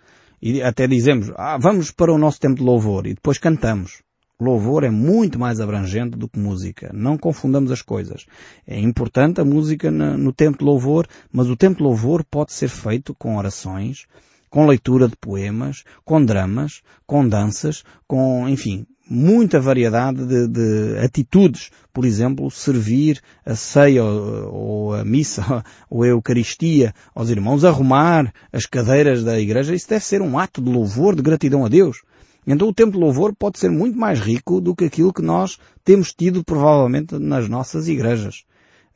E 0.41 0.61
até 0.61 0.87
dizemos, 0.87 1.31
ah, 1.35 1.57
vamos 1.57 1.91
para 1.91 2.13
o 2.13 2.17
nosso 2.17 2.39
tempo 2.39 2.55
de 2.55 2.63
louvor 2.63 3.05
e 3.07 3.13
depois 3.13 3.37
cantamos. 3.37 4.01
Louvor 4.41 4.85
é 4.85 4.89
muito 4.89 5.37
mais 5.37 5.59
abrangente 5.59 6.17
do 6.17 6.29
que 6.29 6.39
música. 6.39 6.91
Não 6.93 7.17
confundamos 7.17 7.71
as 7.71 7.81
coisas. 7.81 8.25
É 8.65 8.79
importante 8.79 9.41
a 9.41 9.45
música 9.45 9.91
no 9.91 10.31
tempo 10.31 10.59
de 10.59 10.63
louvor, 10.63 11.05
mas 11.29 11.49
o 11.49 11.57
tempo 11.57 11.79
de 11.79 11.83
louvor 11.83 12.23
pode 12.23 12.53
ser 12.53 12.69
feito 12.69 13.13
com 13.13 13.35
orações, 13.35 14.05
com 14.49 14.65
leitura 14.65 15.09
de 15.09 15.17
poemas, 15.17 15.83
com 16.05 16.23
dramas, 16.23 16.81
com 17.05 17.27
danças, 17.27 17.83
com, 18.07 18.47
enfim, 18.47 18.85
muita 19.09 19.59
variedade 19.59 20.25
de, 20.25 20.47
de, 20.47 20.97
atitudes. 20.99 21.71
Por 21.91 22.05
exemplo, 22.05 22.49
servir 22.51 23.19
a 23.43 23.55
ceia 23.55 24.03
ou, 24.03 24.53
ou, 24.53 24.93
a 24.93 25.03
missa 25.03 25.63
ou 25.89 26.03
a 26.03 26.07
Eucaristia 26.07 26.93
aos 27.15 27.29
irmãos, 27.29 27.65
arrumar 27.65 28.31
as 28.53 28.65
cadeiras 28.65 29.23
da 29.23 29.39
igreja. 29.39 29.73
Isso 29.73 29.89
deve 29.89 30.05
ser 30.05 30.21
um 30.21 30.37
ato 30.37 30.61
de 30.61 30.71
louvor, 30.71 31.15
de 31.15 31.23
gratidão 31.23 31.65
a 31.65 31.69
Deus. 31.69 32.03
Então 32.45 32.67
o 32.67 32.73
tempo 32.73 32.93
de 32.93 32.97
louvor 32.99 33.35
pode 33.35 33.59
ser 33.59 33.69
muito 33.69 33.97
mais 33.97 34.19
rico 34.19 34.61
do 34.61 34.75
que 34.75 34.85
aquilo 34.85 35.13
que 35.13 35.21
nós 35.21 35.57
temos 35.83 36.13
tido 36.13 36.43
provavelmente 36.43 37.17
nas 37.17 37.49
nossas 37.49 37.87
igrejas. 37.87 38.43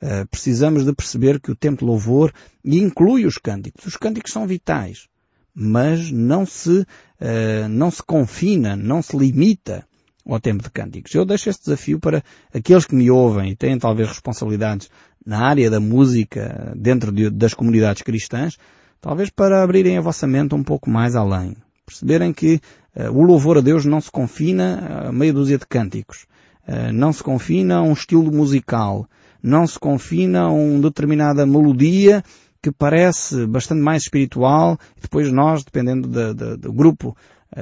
Uh, 0.01 0.27
precisamos 0.29 0.85
de 0.85 0.93
perceber 0.93 1.39
que 1.39 1.51
o 1.51 1.55
tempo 1.55 1.79
de 1.79 1.85
louvor 1.85 2.33
inclui 2.63 3.25
os 3.25 3.37
cânticos. 3.37 3.85
Os 3.85 3.95
cânticos 3.95 4.33
são 4.33 4.45
vitais, 4.45 5.07
mas 5.55 6.11
não 6.11 6.45
se, 6.45 6.79
uh, 6.79 7.67
não 7.69 7.89
se 7.89 8.03
confina, 8.03 8.75
não 8.75 9.01
se 9.01 9.15
limita 9.15 9.85
ao 10.25 10.39
tempo 10.39 10.63
de 10.63 10.69
cânticos. 10.69 11.13
Eu 11.13 11.25
deixo 11.25 11.49
este 11.49 11.65
desafio 11.65 11.99
para 11.99 12.23
aqueles 12.53 12.85
que 12.85 12.95
me 12.95 13.11
ouvem 13.11 13.51
e 13.51 13.55
têm 13.55 13.77
talvez 13.77 14.07
responsabilidades 14.07 14.89
na 15.25 15.39
área 15.39 15.69
da 15.69 15.79
música 15.79 16.73
dentro 16.75 17.11
de, 17.11 17.29
das 17.29 17.53
comunidades 17.53 18.01
cristãs, 18.01 18.57
talvez 19.01 19.29
para 19.29 19.63
abrirem 19.63 19.97
a 19.97 20.01
vossa 20.01 20.27
mente 20.27 20.55
um 20.55 20.63
pouco 20.63 20.89
mais 20.89 21.15
além. 21.15 21.55
Perceberem 21.85 22.33
que 22.33 22.61
uh, 22.95 23.11
o 23.11 23.21
louvor 23.23 23.57
a 23.57 23.61
Deus 23.61 23.85
não 23.85 23.99
se 23.99 24.09
confina 24.09 25.07
a 25.07 25.11
meia 25.11 25.33
dúzia 25.33 25.57
de 25.57 25.65
cânticos. 25.65 26.25
Uh, 26.67 26.93
não 26.93 27.11
se 27.11 27.21
confina 27.21 27.77
a 27.77 27.81
um 27.81 27.91
estilo 27.91 28.31
musical. 28.31 29.07
Não 29.41 29.67
se 29.67 29.77
confina 29.77 30.43
a 30.43 30.51
uma 30.51 30.81
determinada 30.81 31.45
melodia 31.45 32.23
que 32.61 32.71
parece 32.71 33.45
bastante 33.45 33.81
mais 33.81 34.03
espiritual 34.03 34.79
e 34.97 35.01
depois 35.01 35.29
nós, 35.29 35.65
dependendo 35.65 36.07
de, 36.07 36.33
de, 36.33 36.55
do 36.55 36.71
grupo 36.71 37.15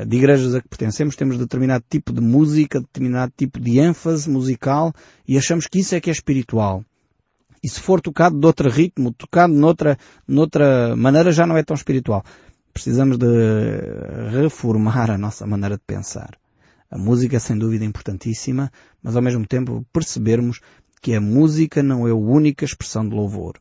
de 0.05 0.17
igrejas 0.17 0.55
a 0.55 0.61
que 0.61 0.67
pertencemos, 0.67 1.15
temos 1.15 1.37
determinado 1.37 1.83
tipo 1.89 2.13
de 2.13 2.21
música, 2.21 2.79
determinado 2.79 3.33
tipo 3.35 3.59
de 3.59 3.79
ênfase 3.79 4.29
musical 4.29 4.93
e 5.27 5.37
achamos 5.37 5.67
que 5.67 5.79
isso 5.79 5.95
é 5.95 5.99
que 5.99 6.09
é 6.09 6.13
espiritual. 6.13 6.83
E 7.63 7.69
se 7.69 7.79
for 7.79 8.01
tocado 8.01 8.39
de 8.39 8.45
outro 8.45 8.69
ritmo, 8.69 9.13
tocado 9.13 9.53
noutra, 9.53 9.97
noutra 10.27 10.95
maneira, 10.95 11.31
já 11.31 11.45
não 11.45 11.57
é 11.57 11.63
tão 11.63 11.75
espiritual. 11.75 12.23
Precisamos 12.73 13.17
de 13.17 13.27
reformar 14.31 15.11
a 15.11 15.17
nossa 15.17 15.45
maneira 15.45 15.75
de 15.75 15.83
pensar. 15.85 16.37
A 16.89 16.97
música 16.97 17.37
é 17.37 17.39
sem 17.39 17.57
dúvida 17.57 17.85
importantíssima, 17.85 18.71
mas 19.03 19.15
ao 19.15 19.21
mesmo 19.21 19.45
tempo 19.45 19.85
percebermos 19.93 20.59
que 21.01 21.13
a 21.13 21.21
música 21.21 21.83
não 21.83 22.07
é 22.07 22.11
a 22.11 22.15
única 22.15 22.65
expressão 22.65 23.07
de 23.07 23.15
louvor. 23.15 23.59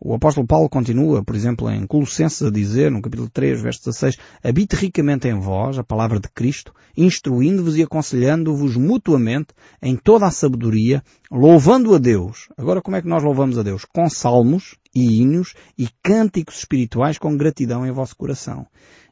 O 0.00 0.14
apóstolo 0.14 0.46
Paulo 0.46 0.68
continua, 0.68 1.24
por 1.24 1.34
exemplo, 1.34 1.70
em 1.70 1.86
Colossenses 1.86 2.42
a 2.42 2.50
dizer, 2.50 2.90
no 2.90 3.02
capítulo 3.02 3.28
3, 3.28 3.60
verso 3.60 3.80
16, 3.84 4.16
habite 4.42 4.76
ricamente 4.76 5.28
em 5.28 5.38
vós 5.38 5.78
a 5.78 5.84
palavra 5.84 6.20
de 6.20 6.28
Cristo, 6.28 6.72
instruindo-vos 6.96 7.76
e 7.76 7.82
aconselhando-vos 7.82 8.76
mutuamente 8.76 9.48
em 9.82 9.96
toda 9.96 10.26
a 10.26 10.30
sabedoria, 10.30 11.02
louvando 11.30 11.94
a 11.94 11.98
Deus. 11.98 12.48
Agora 12.56 12.80
como 12.80 12.96
é 12.96 13.02
que 13.02 13.08
nós 13.08 13.22
louvamos 13.22 13.58
a 13.58 13.62
Deus? 13.62 13.84
Com 13.84 14.08
salmos 14.08 14.76
e 14.94 15.20
hinos 15.20 15.54
e 15.76 15.88
cânticos 16.02 16.58
espirituais 16.58 17.18
com 17.18 17.36
gratidão 17.36 17.86
em 17.86 17.92
vosso 17.92 18.16
coração. 18.16 18.66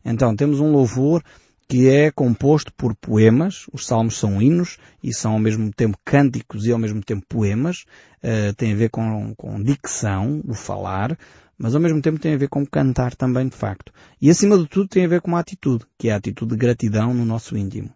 Então 0.04 0.36
temos 0.36 0.60
um 0.60 0.70
louvor 0.70 1.22
que 1.68 1.88
é 1.88 2.10
composto 2.10 2.72
por 2.72 2.94
poemas. 2.94 3.66
Os 3.72 3.86
salmos 3.86 4.18
são 4.18 4.40
hinos 4.40 4.78
e 5.02 5.12
são 5.12 5.32
ao 5.32 5.38
mesmo 5.38 5.70
tempo 5.72 5.98
cânticos 6.04 6.66
e 6.66 6.72
ao 6.72 6.78
mesmo 6.78 7.02
tempo 7.02 7.24
poemas. 7.28 7.84
Uh, 8.22 8.54
tem 8.56 8.72
a 8.72 8.76
ver 8.76 8.90
com, 8.90 9.34
com 9.36 9.62
dicção, 9.62 10.42
o 10.46 10.54
falar, 10.54 11.18
mas 11.58 11.74
ao 11.74 11.80
mesmo 11.80 12.00
tempo 12.00 12.18
tem 12.18 12.34
a 12.34 12.38
ver 12.38 12.48
com 12.48 12.64
cantar 12.66 13.14
também 13.14 13.48
de 13.48 13.56
facto. 13.56 13.92
E 14.20 14.30
acima 14.30 14.56
de 14.58 14.66
tudo 14.66 14.88
tem 14.88 15.04
a 15.04 15.08
ver 15.08 15.20
com 15.20 15.28
uma 15.28 15.40
atitude, 15.40 15.84
que 15.98 16.08
é 16.08 16.12
a 16.12 16.16
atitude 16.16 16.52
de 16.52 16.56
gratidão 16.56 17.12
no 17.12 17.24
nosso 17.24 17.56
íntimo. 17.56 17.90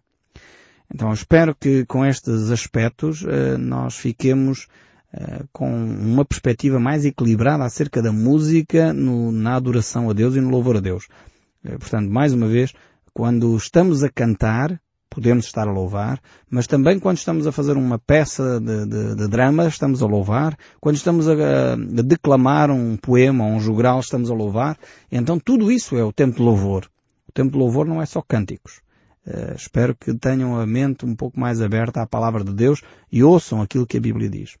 Então 0.93 1.11
espero 1.13 1.55
que 1.55 1.85
com 1.85 2.05
estes 2.05 2.51
aspectos 2.51 3.21
uh, 3.21 3.57
nós 3.57 3.95
fiquemos 3.95 4.67
uh, 5.13 5.47
com 5.53 5.71
uma 5.73 6.25
perspectiva 6.25 6.79
mais 6.79 7.05
equilibrada 7.05 7.63
acerca 7.63 8.01
da 8.01 8.11
música 8.11 8.91
no, 8.91 9.31
na 9.31 9.55
adoração 9.55 10.09
a 10.09 10.13
Deus 10.13 10.35
e 10.35 10.41
no 10.41 10.49
louvor 10.49 10.75
a 10.75 10.81
Deus. 10.81 11.07
portanto, 11.79 12.09
mais 12.09 12.33
uma 12.33 12.47
vez, 12.47 12.73
quando 13.13 13.55
estamos 13.55 14.03
a 14.03 14.09
cantar, 14.09 14.79
podemos 15.09 15.45
estar 15.45 15.67
a 15.67 15.71
louvar, 15.71 16.21
mas 16.49 16.65
também 16.65 16.97
quando 16.97 17.17
estamos 17.17 17.45
a 17.45 17.51
fazer 17.51 17.75
uma 17.75 17.99
peça 17.99 18.59
de, 18.61 18.85
de, 18.85 19.15
de 19.15 19.27
drama, 19.27 19.67
estamos 19.67 20.01
a 20.01 20.07
louvar. 20.07 20.57
Quando 20.79 20.95
estamos 20.95 21.27
a, 21.27 21.33
a, 21.33 21.75
declamar 21.75 22.71
um 22.71 22.95
poema 22.95 23.43
um 23.45 23.59
jogral, 23.59 23.99
estamos 23.99 24.31
a 24.31 24.33
louvar. 24.33 24.77
Então 25.11 25.37
tudo 25.37 25.69
isso 25.71 25.97
é 25.97 26.03
o 26.03 26.13
tempo 26.13 26.37
de 26.37 26.41
louvor. 26.41 26.89
O 27.27 27.31
tempo 27.33 27.51
de 27.51 27.57
louvor 27.57 27.85
não 27.85 28.01
é 28.01 28.05
só 28.05 28.21
cânticos. 28.21 28.79
Uh, 29.27 29.53
espero 29.55 29.93
que 29.93 30.13
tenham 30.13 30.59
a 30.59 30.65
mente 30.65 31.05
um 31.05 31.15
pouco 31.15 31.39
mais 31.39 31.61
aberta 31.61 32.01
à 32.01 32.07
palavra 32.07 32.43
de 32.43 32.53
Deus 32.53 32.81
e 33.11 33.21
ouçam 33.21 33.61
aquilo 33.61 33.85
que 33.85 33.97
a 33.97 34.01
Bíblia 34.01 34.29
diz. 34.29 34.57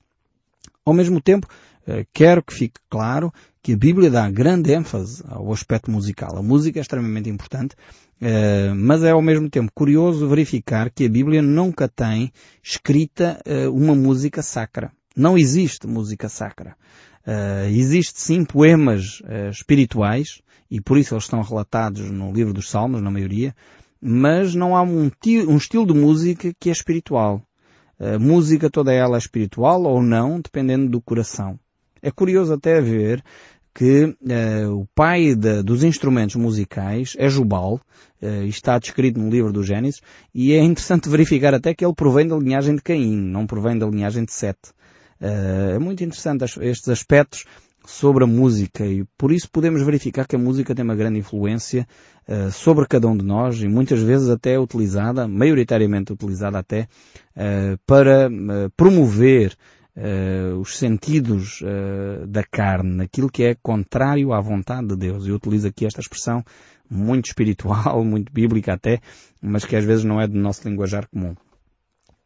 Ao 0.85 0.93
mesmo 0.93 1.21
tempo, 1.21 1.47
uh, 1.87 2.05
quero 2.13 2.43
que 2.43 2.53
fique 2.53 2.79
claro 2.89 3.33
que 3.63 3.73
a 3.73 3.77
Bíblia 3.77 4.11
dá 4.11 4.29
grande 4.29 4.73
ênfase 4.73 5.23
ao 5.27 5.51
aspecto 5.51 5.89
musical. 5.89 6.37
A 6.37 6.43
música 6.43 6.79
é 6.79 6.81
extremamente 6.81 7.29
importante 7.29 7.75
Uh, 8.21 8.75
mas 8.75 9.01
é 9.01 9.09
ao 9.09 9.21
mesmo 9.21 9.49
tempo 9.49 9.71
curioso 9.73 10.27
verificar 10.27 10.91
que 10.91 11.05
a 11.05 11.09
Bíblia 11.09 11.41
nunca 11.41 11.87
tem 11.87 12.31
escrita 12.61 13.41
uh, 13.47 13.73
uma 13.73 13.95
música 13.95 14.43
sacra. 14.43 14.91
Não 15.15 15.35
existe 15.35 15.87
música 15.87 16.29
sacra. 16.29 16.75
Uh, 17.25 17.67
existe 17.71 18.21
sim 18.21 18.45
poemas 18.45 19.23
espirituais, 19.51 20.39
e 20.69 20.79
por 20.79 20.99
isso 20.99 21.15
eles 21.15 21.23
estão 21.23 21.41
relatados 21.41 22.11
no 22.11 22.31
livro 22.31 22.53
dos 22.53 22.69
Salmos, 22.69 23.01
na 23.01 23.09
maioria, 23.09 23.55
mas 23.99 24.53
não 24.53 24.75
há 24.75 24.83
um, 24.83 25.09
um 25.47 25.57
estilo 25.57 25.87
de 25.87 25.93
música 25.93 26.53
que 26.59 26.69
é 26.69 26.71
espiritual. 26.71 27.41
A 27.99 28.17
música 28.17 28.69
toda 28.69 28.93
ela 28.93 29.17
é 29.17 29.19
espiritual 29.19 29.83
ou 29.83 30.01
não, 30.01 30.39
dependendo 30.39 30.89
do 30.89 31.01
coração. 31.01 31.59
É 32.01 32.09
curioso 32.09 32.53
até 32.53 32.81
ver 32.81 33.23
que 33.73 34.05
uh, 34.05 34.75
o 34.75 34.87
pai 34.93 35.35
de, 35.35 35.63
dos 35.63 35.83
instrumentos 35.83 36.35
musicais 36.35 37.15
é 37.17 37.29
Jubal, 37.29 37.79
uh, 38.21 38.43
está 38.45 38.77
descrito 38.77 39.19
no 39.19 39.29
livro 39.29 39.53
do 39.53 39.63
Gênesis, 39.63 40.01
e 40.33 40.53
é 40.53 40.63
interessante 40.63 41.07
verificar 41.09 41.53
até 41.53 41.73
que 41.73 41.85
ele 41.85 41.95
provém 41.95 42.27
da 42.27 42.37
linhagem 42.37 42.75
de 42.75 42.81
Caim, 42.81 43.15
não 43.15 43.47
provém 43.47 43.77
da 43.77 43.87
linhagem 43.87 44.25
de 44.25 44.33
Sete. 44.33 44.71
Uh, 45.21 45.75
é 45.75 45.79
muito 45.79 46.03
interessante 46.03 46.43
estes 46.61 46.89
aspectos 46.89 47.45
sobre 47.85 48.23
a 48.23 48.27
música 48.27 48.85
e 48.85 49.03
por 49.17 49.31
isso 49.31 49.49
podemos 49.51 49.81
verificar 49.81 50.27
que 50.27 50.35
a 50.35 50.39
música 50.39 50.75
tem 50.75 50.83
uma 50.83 50.95
grande 50.95 51.19
influência 51.19 51.87
uh, 52.27 52.51
sobre 52.51 52.85
cada 52.85 53.07
um 53.07 53.17
de 53.17 53.25
nós 53.25 53.61
e 53.61 53.67
muitas 53.67 54.01
vezes 54.01 54.29
até 54.29 54.53
é 54.53 54.59
utilizada, 54.59 55.27
maioritariamente 55.27 56.13
utilizada 56.13 56.59
até, 56.59 56.87
uh, 57.35 57.77
para 57.85 58.29
uh, 58.29 58.69
promover 58.75 59.55
uh, 59.95 60.59
os 60.59 60.77
sentidos 60.77 61.61
uh, 61.61 62.25
da 62.27 62.43
carne, 62.43 63.03
aquilo 63.03 63.29
que 63.29 63.43
é 63.43 63.55
contrário 63.55 64.33
à 64.33 64.41
vontade 64.41 64.87
de 64.87 64.95
Deus. 64.95 65.27
Eu 65.27 65.35
utilizo 65.35 65.67
aqui 65.67 65.85
esta 65.85 66.01
expressão 66.01 66.43
muito 66.89 67.25
espiritual, 67.25 68.03
muito 68.05 68.31
bíblica 68.31 68.73
até, 68.73 68.99
mas 69.41 69.65
que 69.65 69.75
às 69.75 69.85
vezes 69.85 70.03
não 70.03 70.19
é 70.19 70.27
do 70.27 70.37
nosso 70.37 70.67
linguajar 70.67 71.07
comum. 71.07 71.35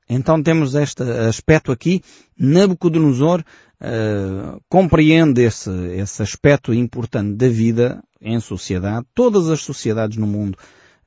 Então 0.08 0.42
temos 0.42 0.76
este 0.76 1.02
aspecto 1.02 1.72
aqui, 1.72 2.02
Nabucodonosor 2.38 3.44
uh, 3.82 4.62
compreende 4.70 5.42
esse, 5.42 5.72
esse 5.96 6.22
aspecto 6.22 6.74
importante 6.74 7.36
da 7.36 7.48
vida 7.48 8.04
em 8.22 8.40
sociedade. 8.40 9.06
Todas 9.16 9.50
as 9.50 9.62
sociedades 9.62 10.18
no 10.18 10.28
mundo 10.28 10.58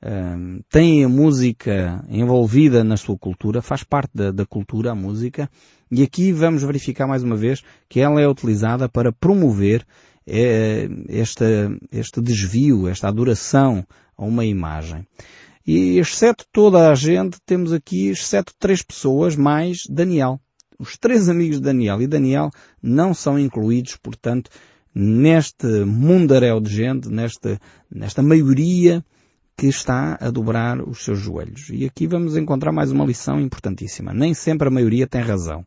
uh, 0.03 0.63
têm 0.69 1.03
a 1.03 1.09
música 1.09 2.03
envolvida 2.09 2.83
na 2.83 2.97
sua 2.97 3.17
cultura, 3.17 3.61
faz 3.61 3.83
parte 3.83 4.11
da, 4.13 4.31
da 4.31 4.45
cultura 4.45 4.91
a 4.91 4.95
música, 4.95 5.49
e 5.91 6.03
aqui 6.03 6.31
vamos 6.31 6.63
verificar 6.63 7.07
mais 7.07 7.23
uma 7.23 7.35
vez 7.35 7.63
que 7.87 7.99
ela 7.99 8.21
é 8.21 8.27
utilizada 8.27 8.87
para 8.87 9.11
promover 9.11 9.85
eh, 10.27 10.87
este, 11.07 11.43
este 11.91 12.21
desvio, 12.21 12.87
esta 12.87 13.07
adoração 13.07 13.83
a 14.15 14.23
uma 14.23 14.45
imagem. 14.45 15.07
E 15.65 15.97
exceto 15.97 16.45
toda 16.51 16.91
a 16.91 16.95
gente, 16.95 17.39
temos 17.45 17.73
aqui, 17.73 18.09
exceto 18.09 18.53
três 18.59 18.83
pessoas, 18.83 19.35
mais 19.35 19.79
Daniel. 19.89 20.39
Os 20.77 20.97
três 20.97 21.27
amigos 21.27 21.57
de 21.57 21.63
Daniel 21.63 22.01
e 22.01 22.07
Daniel 22.07 22.51
não 22.81 23.13
são 23.13 23.39
incluídos, 23.39 23.95
portanto, 23.95 24.51
neste 24.93 25.67
mundaréu 25.85 26.59
de 26.59 26.73
gente, 26.73 27.09
nesta, 27.09 27.59
nesta 27.91 28.21
maioria 28.21 29.03
que 29.59 29.67
está 29.67 30.17
a 30.21 30.31
dobrar 30.31 30.79
os 30.81 31.03
seus 31.03 31.19
joelhos. 31.19 31.69
E 31.69 31.83
aqui 31.83 32.07
vamos 32.07 32.37
encontrar 32.37 32.71
mais 32.71 32.93
uma 32.93 33.05
lição 33.05 33.41
importantíssima. 33.41 34.13
Nem 34.13 34.33
sempre 34.33 34.69
a 34.69 34.71
maioria 34.71 35.05
tem 35.05 35.19
razão. 35.19 35.65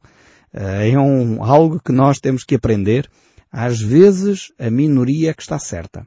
Eh, 0.50 0.92
é 0.92 0.98
um, 0.98 1.44
algo 1.44 1.78
que 1.78 1.92
nós 1.92 2.18
temos 2.18 2.42
que 2.42 2.54
aprender. 2.54 3.06
Às 3.52 3.82
vezes 3.82 4.50
a 4.58 4.70
minoria 4.70 5.28
é 5.28 5.34
que 5.34 5.42
está 5.42 5.58
certa. 5.58 6.06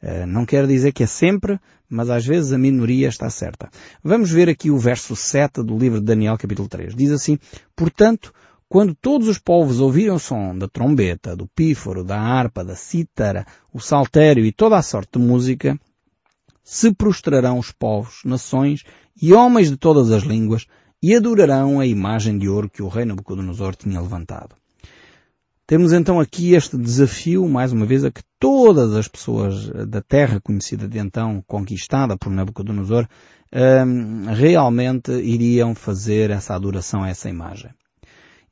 Eh, 0.00 0.24
não 0.24 0.46
quer 0.46 0.68
dizer 0.68 0.92
que 0.92 1.02
é 1.02 1.06
sempre, 1.08 1.58
mas 1.90 2.10
às 2.10 2.24
vezes 2.24 2.52
a 2.52 2.58
minoria 2.58 3.08
está 3.08 3.28
certa. 3.28 3.68
Vamos 4.04 4.30
ver 4.30 4.48
aqui 4.48 4.70
o 4.70 4.78
verso 4.78 5.16
7 5.16 5.64
do 5.64 5.76
livro 5.76 5.98
de 5.98 6.06
Daniel 6.06 6.38
capítulo 6.38 6.68
3. 6.68 6.94
Diz 6.94 7.10
assim, 7.10 7.40
Portanto, 7.74 8.32
quando 8.68 8.94
todos 8.94 9.26
os 9.26 9.40
povos 9.40 9.80
ouviram 9.80 10.14
o 10.14 10.20
som 10.20 10.56
da 10.56 10.68
trombeta, 10.68 11.34
do 11.34 11.48
pífaro, 11.48 12.04
da 12.04 12.20
harpa, 12.20 12.64
da 12.64 12.76
cítara, 12.76 13.44
o 13.72 13.80
saltério 13.80 14.46
e 14.46 14.52
toda 14.52 14.76
a 14.76 14.82
sorte 14.82 15.18
de 15.18 15.26
música, 15.26 15.76
se 16.66 16.92
prostrarão 16.92 17.60
os 17.60 17.70
povos, 17.70 18.22
nações 18.24 18.82
e 19.22 19.32
homens 19.32 19.70
de 19.70 19.76
todas 19.76 20.10
as 20.10 20.24
línguas 20.24 20.66
e 21.00 21.14
adorarão 21.14 21.78
a 21.78 21.86
imagem 21.86 22.36
de 22.36 22.48
ouro 22.48 22.68
que 22.68 22.82
o 22.82 22.88
rei 22.88 23.04
Nabucodonosor 23.04 23.76
tinha 23.76 24.00
levantado. 24.00 24.56
Temos 25.64 25.92
então 25.92 26.18
aqui 26.18 26.54
este 26.54 26.76
desafio, 26.76 27.48
mais 27.48 27.72
uma 27.72 27.86
vez, 27.86 28.04
a 28.04 28.10
que 28.10 28.22
todas 28.40 28.94
as 28.94 29.06
pessoas 29.06 29.68
da 29.68 30.02
terra 30.02 30.40
conhecida 30.40 30.88
de 30.88 30.98
então, 30.98 31.40
conquistada 31.46 32.16
por 32.16 32.32
Nabucodonosor, 32.32 33.06
hum, 33.86 34.24
realmente 34.34 35.12
iriam 35.12 35.72
fazer 35.72 36.30
essa 36.30 36.52
adoração 36.52 37.04
a 37.04 37.08
essa 37.08 37.28
imagem. 37.28 37.70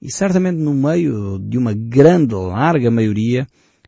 E 0.00 0.12
certamente 0.12 0.58
no 0.58 0.72
meio 0.72 1.40
de 1.40 1.58
uma 1.58 1.74
grande, 1.74 2.34
larga 2.34 2.92
maioria, 2.92 3.44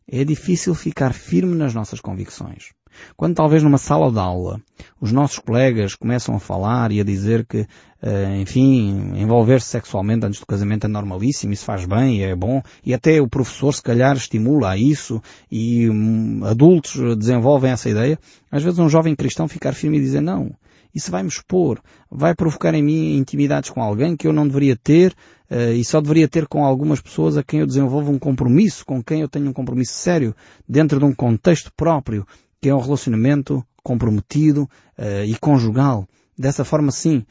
é 0.08 0.24
difícil 0.24 0.74
ficar 0.74 1.12
firme 1.12 1.54
nas 1.54 1.74
nossas 1.74 2.00
convicções. 2.00 2.70
Quando 3.16 3.34
talvez 3.34 3.62
numa 3.62 3.78
sala 3.78 4.10
de 4.10 4.18
aula 4.18 4.60
os 5.00 5.12
nossos 5.12 5.38
colegas 5.38 5.94
começam 5.94 6.34
a 6.34 6.40
falar 6.40 6.90
e 6.92 7.00
a 7.00 7.04
dizer 7.04 7.44
que, 7.46 7.66
eh, 8.02 8.40
enfim, 8.40 9.12
envolver-se 9.16 9.68
sexualmente 9.68 10.24
antes 10.24 10.40
do 10.40 10.46
casamento 10.46 10.86
é 10.86 10.88
normalíssimo, 10.88 11.52
isso 11.52 11.64
faz 11.64 11.84
bem, 11.84 12.22
é 12.22 12.34
bom, 12.34 12.62
e 12.84 12.94
até 12.94 13.20
o 13.20 13.28
professor 13.28 13.72
se 13.72 13.82
calhar 13.82 14.16
estimula 14.16 14.70
a 14.70 14.76
isso 14.76 15.20
e 15.50 15.88
hum, 15.90 16.40
adultos 16.44 16.94
desenvolvem 17.16 17.70
essa 17.70 17.90
ideia, 17.90 18.18
às 18.50 18.62
vezes 18.62 18.78
um 18.78 18.88
jovem 18.88 19.14
cristão 19.14 19.48
ficar 19.48 19.72
firme 19.72 19.98
e 19.98 20.00
dizer 20.00 20.20
não, 20.20 20.50
isso 20.96 21.10
vai 21.10 21.22
me 21.22 21.28
expor, 21.28 21.78
vai 22.10 22.34
provocar 22.34 22.72
em 22.72 22.82
mim 22.82 23.18
intimidades 23.18 23.68
com 23.68 23.82
alguém 23.82 24.16
que 24.16 24.26
eu 24.26 24.32
não 24.32 24.46
deveria 24.46 24.74
ter 24.74 25.12
uh, 25.50 25.72
e 25.72 25.84
só 25.84 26.00
deveria 26.00 26.26
ter 26.26 26.46
com 26.46 26.64
algumas 26.64 27.02
pessoas 27.02 27.36
a 27.36 27.42
quem 27.42 27.60
eu 27.60 27.66
desenvolvo 27.66 28.10
um 28.10 28.18
compromisso, 28.18 28.82
com 28.86 29.02
quem 29.02 29.20
eu 29.20 29.28
tenho 29.28 29.50
um 29.50 29.52
compromisso 29.52 29.92
sério, 29.92 30.34
dentro 30.66 30.98
de 30.98 31.04
um 31.04 31.14
contexto 31.14 31.70
próprio, 31.76 32.26
que 32.66 32.70
é 32.70 32.74
um 32.74 32.80
relacionamento 32.80 33.64
comprometido 33.80 34.68
uh, 34.98 35.24
e 35.24 35.36
conjugal. 35.38 36.04
Dessa 36.36 36.64
forma, 36.64 36.90
sim, 36.90 37.24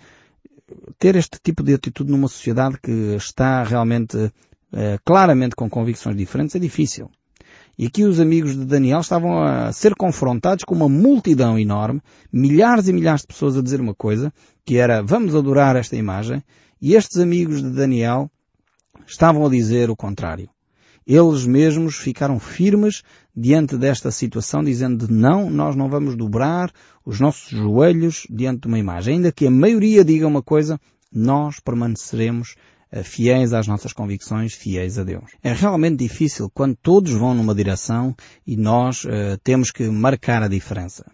ter 0.98 1.18
este 1.18 1.38
tipo 1.44 1.62
de 1.62 1.74
atitude 1.74 2.10
numa 2.10 2.30
sociedade 2.30 2.80
que 2.82 3.18
está 3.18 3.62
realmente 3.62 4.16
uh, 4.16 4.32
claramente 5.04 5.54
com 5.54 5.70
convicções 5.70 6.16
diferentes 6.16 6.56
é 6.56 6.60
difícil. 6.60 7.12
E 7.78 7.86
aqui 7.86 8.06
os 8.06 8.22
amigos 8.22 8.56
de 8.56 8.64
Daniel 8.64 9.02
estavam 9.02 9.44
a 9.44 9.74
ser 9.74 9.94
confrontados 9.94 10.64
com 10.64 10.74
uma 10.74 10.88
multidão 10.88 11.60
enorme, 11.60 12.02
milhares 12.32 12.88
e 12.88 12.94
milhares 12.94 13.24
de 13.24 13.28
pessoas 13.28 13.58
a 13.58 13.62
dizer 13.62 13.82
uma 13.82 13.94
coisa, 13.94 14.32
que 14.64 14.78
era 14.78 15.04
vamos 15.04 15.36
adorar 15.36 15.76
esta 15.76 15.98
imagem, 15.98 16.42
e 16.82 16.96
estes 16.96 17.18
amigos 17.18 17.62
de 17.62 17.72
Daniel 17.72 18.32
estavam 19.06 19.46
a 19.46 19.50
dizer 19.50 19.90
o 19.90 19.98
contrário. 19.98 20.50
Eles 21.08 21.46
mesmos 21.46 21.96
ficaram 21.96 22.40
firmes 22.40 23.04
diante 23.36 23.78
desta 23.78 24.10
situação, 24.10 24.64
dizendo 24.64 25.08
não, 25.10 25.50
nós 25.50 25.76
não 25.76 25.90
vamos 25.90 26.16
dobrar 26.16 26.72
os 27.06 27.20
nossos 27.20 27.50
joelhos 27.50 28.26
diante 28.30 28.62
de 28.62 28.68
uma 28.68 28.80
imagem. 28.80 29.16
Ainda 29.16 29.32
que 29.32 29.46
a 29.46 29.52
maioria 29.52 30.04
diga 30.04 30.28
uma 30.28 30.42
coisa, 30.42 30.80
nós 31.12 31.60
permaneceremos 31.60 32.56
eh, 32.92 33.04
fiéis 33.04 33.54
às 33.54 33.68
nossas 33.68 33.94
convicções, 33.94 34.54
fiéis 34.54 34.98
a 34.98 35.04
Deus. 35.04 35.32
É 35.44 35.54
realmente 35.54 35.98
difícil 35.98 36.50
quando 36.54 36.76
todos 36.76 37.12
vão 37.12 37.36
numa 37.36 37.54
direção 37.54 38.16
e 38.48 38.56
nós 38.58 39.04
uh, 39.04 39.38
temos 39.44 39.70
que 39.70 39.84
marcar 39.90 40.42
a 40.42 40.48
diferença. 40.48 41.06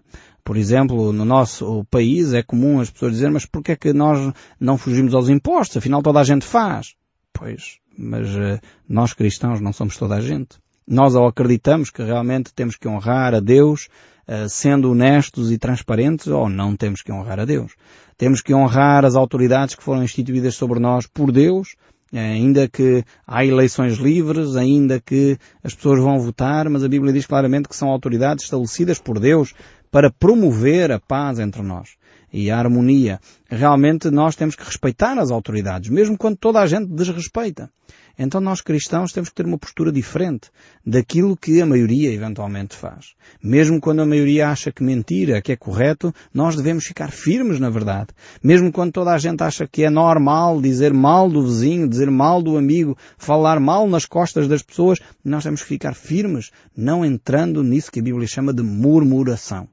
Por 0.43 0.57
exemplo, 0.57 1.11
no 1.11 1.25
nosso 1.25 1.85
país 1.89 2.33
é 2.33 2.41
comum 2.41 2.79
as 2.79 2.89
pessoas 2.89 3.13
dizerem, 3.13 3.33
mas 3.33 3.45
porquê 3.45 3.73
é 3.73 3.75
que 3.75 3.93
nós 3.93 4.33
não 4.59 4.77
fugimos 4.77 5.13
aos 5.13 5.29
impostos? 5.29 5.77
Afinal 5.77 6.01
toda 6.01 6.19
a 6.19 6.23
gente 6.23 6.45
faz. 6.45 6.95
Pois, 7.33 7.80
mas 7.97 8.29
uh, 8.35 8.59
nós 8.87 9.13
cristãos 9.13 9.59
não 9.59 9.73
somos 9.73 9.97
toda 9.97 10.15
a 10.15 10.21
gente. 10.21 10.57
Nós 10.87 11.15
ao 11.15 11.27
acreditamos 11.27 11.89
que 11.89 12.03
realmente 12.03 12.53
temos 12.53 12.75
que 12.75 12.87
honrar 12.87 13.33
a 13.33 13.39
Deus, 13.39 13.87
uh, 14.27 14.49
sendo 14.49 14.91
honestos 14.91 15.51
e 15.51 15.57
transparentes, 15.57 16.27
ou 16.27 16.49
não 16.49 16.75
temos 16.75 17.01
que 17.01 17.11
honrar 17.11 17.39
a 17.39 17.45
Deus. 17.45 17.73
Temos 18.17 18.41
que 18.41 18.53
honrar 18.53 19.05
as 19.05 19.15
autoridades 19.15 19.75
que 19.75 19.83
foram 19.83 20.03
instituídas 20.03 20.55
sobre 20.55 20.79
nós 20.79 21.07
por 21.07 21.31
Deus, 21.31 21.75
ainda 22.13 22.67
que 22.67 23.03
há 23.25 23.45
eleições 23.45 23.97
livres, 23.97 24.55
ainda 24.55 24.99
que 24.99 25.37
as 25.63 25.73
pessoas 25.73 25.99
vão 25.99 26.19
votar, 26.19 26.69
mas 26.69 26.83
a 26.83 26.89
Bíblia 26.89 27.13
diz 27.13 27.25
claramente 27.25 27.69
que 27.69 27.75
são 27.75 27.89
autoridades 27.89 28.43
estabelecidas 28.43 28.99
por 28.99 29.17
Deus 29.17 29.53
para 29.89 30.11
promover 30.11 30.91
a 30.91 30.99
paz 30.99 31.39
entre 31.39 31.61
nós 31.61 32.00
e 32.31 32.49
a 32.49 32.57
harmonia. 32.57 33.19
Realmente 33.49 34.09
nós 34.09 34.35
temos 34.35 34.55
que 34.55 34.63
respeitar 34.63 35.17
as 35.17 35.31
autoridades, 35.31 35.89
mesmo 35.89 36.17
quando 36.17 36.37
toda 36.37 36.59
a 36.59 36.67
gente 36.67 36.87
desrespeita. 36.87 37.69
Então 38.17 38.39
nós 38.39 38.61
cristãos 38.61 39.11
temos 39.11 39.29
que 39.29 39.35
ter 39.35 39.45
uma 39.45 39.57
postura 39.57 39.91
diferente 39.91 40.49
daquilo 40.85 41.35
que 41.35 41.61
a 41.61 41.65
maioria 41.65 42.11
eventualmente 42.11 42.75
faz. 42.75 43.13
Mesmo 43.41 43.79
quando 43.79 44.01
a 44.01 44.05
maioria 44.05 44.49
acha 44.49 44.71
que 44.71 44.83
mentira, 44.83 45.41
que 45.41 45.51
é 45.51 45.55
correto, 45.55 46.13
nós 46.33 46.55
devemos 46.55 46.85
ficar 46.85 47.11
firmes 47.11 47.59
na 47.59 47.69
verdade. 47.69 48.09
Mesmo 48.43 48.71
quando 48.71 48.91
toda 48.91 49.11
a 49.11 49.17
gente 49.17 49.41
acha 49.41 49.67
que 49.67 49.83
é 49.83 49.89
normal 49.89 50.61
dizer 50.61 50.93
mal 50.93 51.29
do 51.29 51.43
vizinho, 51.43 51.87
dizer 51.87 52.11
mal 52.11 52.41
do 52.41 52.57
amigo, 52.57 52.97
falar 53.17 53.59
mal 53.59 53.87
nas 53.87 54.05
costas 54.05 54.47
das 54.47 54.61
pessoas, 54.61 54.99
nós 55.23 55.43
temos 55.43 55.61
que 55.61 55.67
ficar 55.67 55.95
firmes, 55.95 56.51
não 56.75 57.03
entrando 57.05 57.63
nisso 57.63 57.91
que 57.91 57.99
a 57.99 58.03
Bíblia 58.03 58.27
chama 58.27 58.53
de 58.53 58.61
murmuração. 58.61 59.67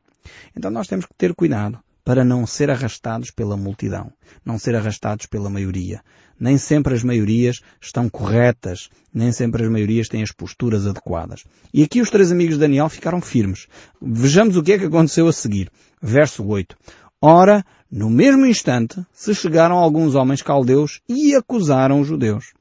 Então 0.56 0.70
nós 0.70 0.86
temos 0.86 1.06
que 1.06 1.14
ter 1.16 1.34
cuidado 1.34 1.78
para 2.08 2.24
não 2.24 2.46
ser 2.46 2.70
arrastados 2.70 3.30
pela 3.30 3.54
multidão, 3.54 4.10
não 4.42 4.58
ser 4.58 4.74
arrastados 4.74 5.26
pela 5.26 5.50
maioria. 5.50 6.00
Nem 6.40 6.56
sempre 6.56 6.94
as 6.94 7.02
maiorias 7.02 7.60
estão 7.82 8.08
corretas, 8.08 8.88
nem 9.12 9.30
sempre 9.30 9.62
as 9.62 9.70
maiorias 9.70 10.08
têm 10.08 10.22
as 10.22 10.32
posturas 10.32 10.86
adequadas. 10.86 11.44
E 11.70 11.82
aqui 11.82 12.00
os 12.00 12.08
três 12.08 12.32
amigos 12.32 12.54
de 12.54 12.60
Daniel 12.60 12.88
ficaram 12.88 13.20
firmes. 13.20 13.66
Vejamos 14.00 14.56
o 14.56 14.62
que 14.62 14.72
é 14.72 14.78
que 14.78 14.86
aconteceu 14.86 15.28
a 15.28 15.32
seguir. 15.34 15.70
Verso 16.00 16.42
8. 16.46 16.78
Ora, 17.20 17.62
no 17.92 18.08
mesmo 18.08 18.46
instante, 18.46 19.04
se 19.12 19.34
chegaram 19.34 19.76
alguns 19.76 20.14
homens 20.14 20.40
caldeus 20.40 21.02
e 21.06 21.34
acusaram 21.34 22.00
os 22.00 22.08
judeus. 22.08 22.54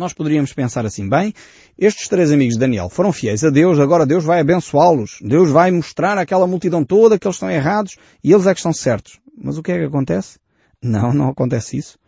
Nós 0.00 0.14
poderíamos 0.14 0.54
pensar 0.54 0.86
assim, 0.86 1.06
bem, 1.06 1.34
estes 1.78 2.08
três 2.08 2.32
amigos 2.32 2.54
de 2.54 2.60
Daniel 2.60 2.88
foram 2.88 3.12
fiéis 3.12 3.44
a 3.44 3.50
Deus, 3.50 3.78
agora 3.78 4.06
Deus 4.06 4.24
vai 4.24 4.40
abençoá-los. 4.40 5.18
Deus 5.20 5.50
vai 5.50 5.70
mostrar 5.70 6.16
àquela 6.16 6.46
multidão 6.46 6.82
toda 6.82 7.18
que 7.18 7.26
eles 7.26 7.36
estão 7.36 7.50
errados 7.50 7.98
e 8.24 8.32
eles 8.32 8.46
é 8.46 8.54
que 8.54 8.60
estão 8.60 8.72
certos. 8.72 9.20
Mas 9.36 9.58
o 9.58 9.62
que 9.62 9.70
é 9.70 9.78
que 9.78 9.84
acontece? 9.84 10.38
Não, 10.82 11.12
não 11.12 11.28
acontece 11.28 11.76
isso. 11.76 11.98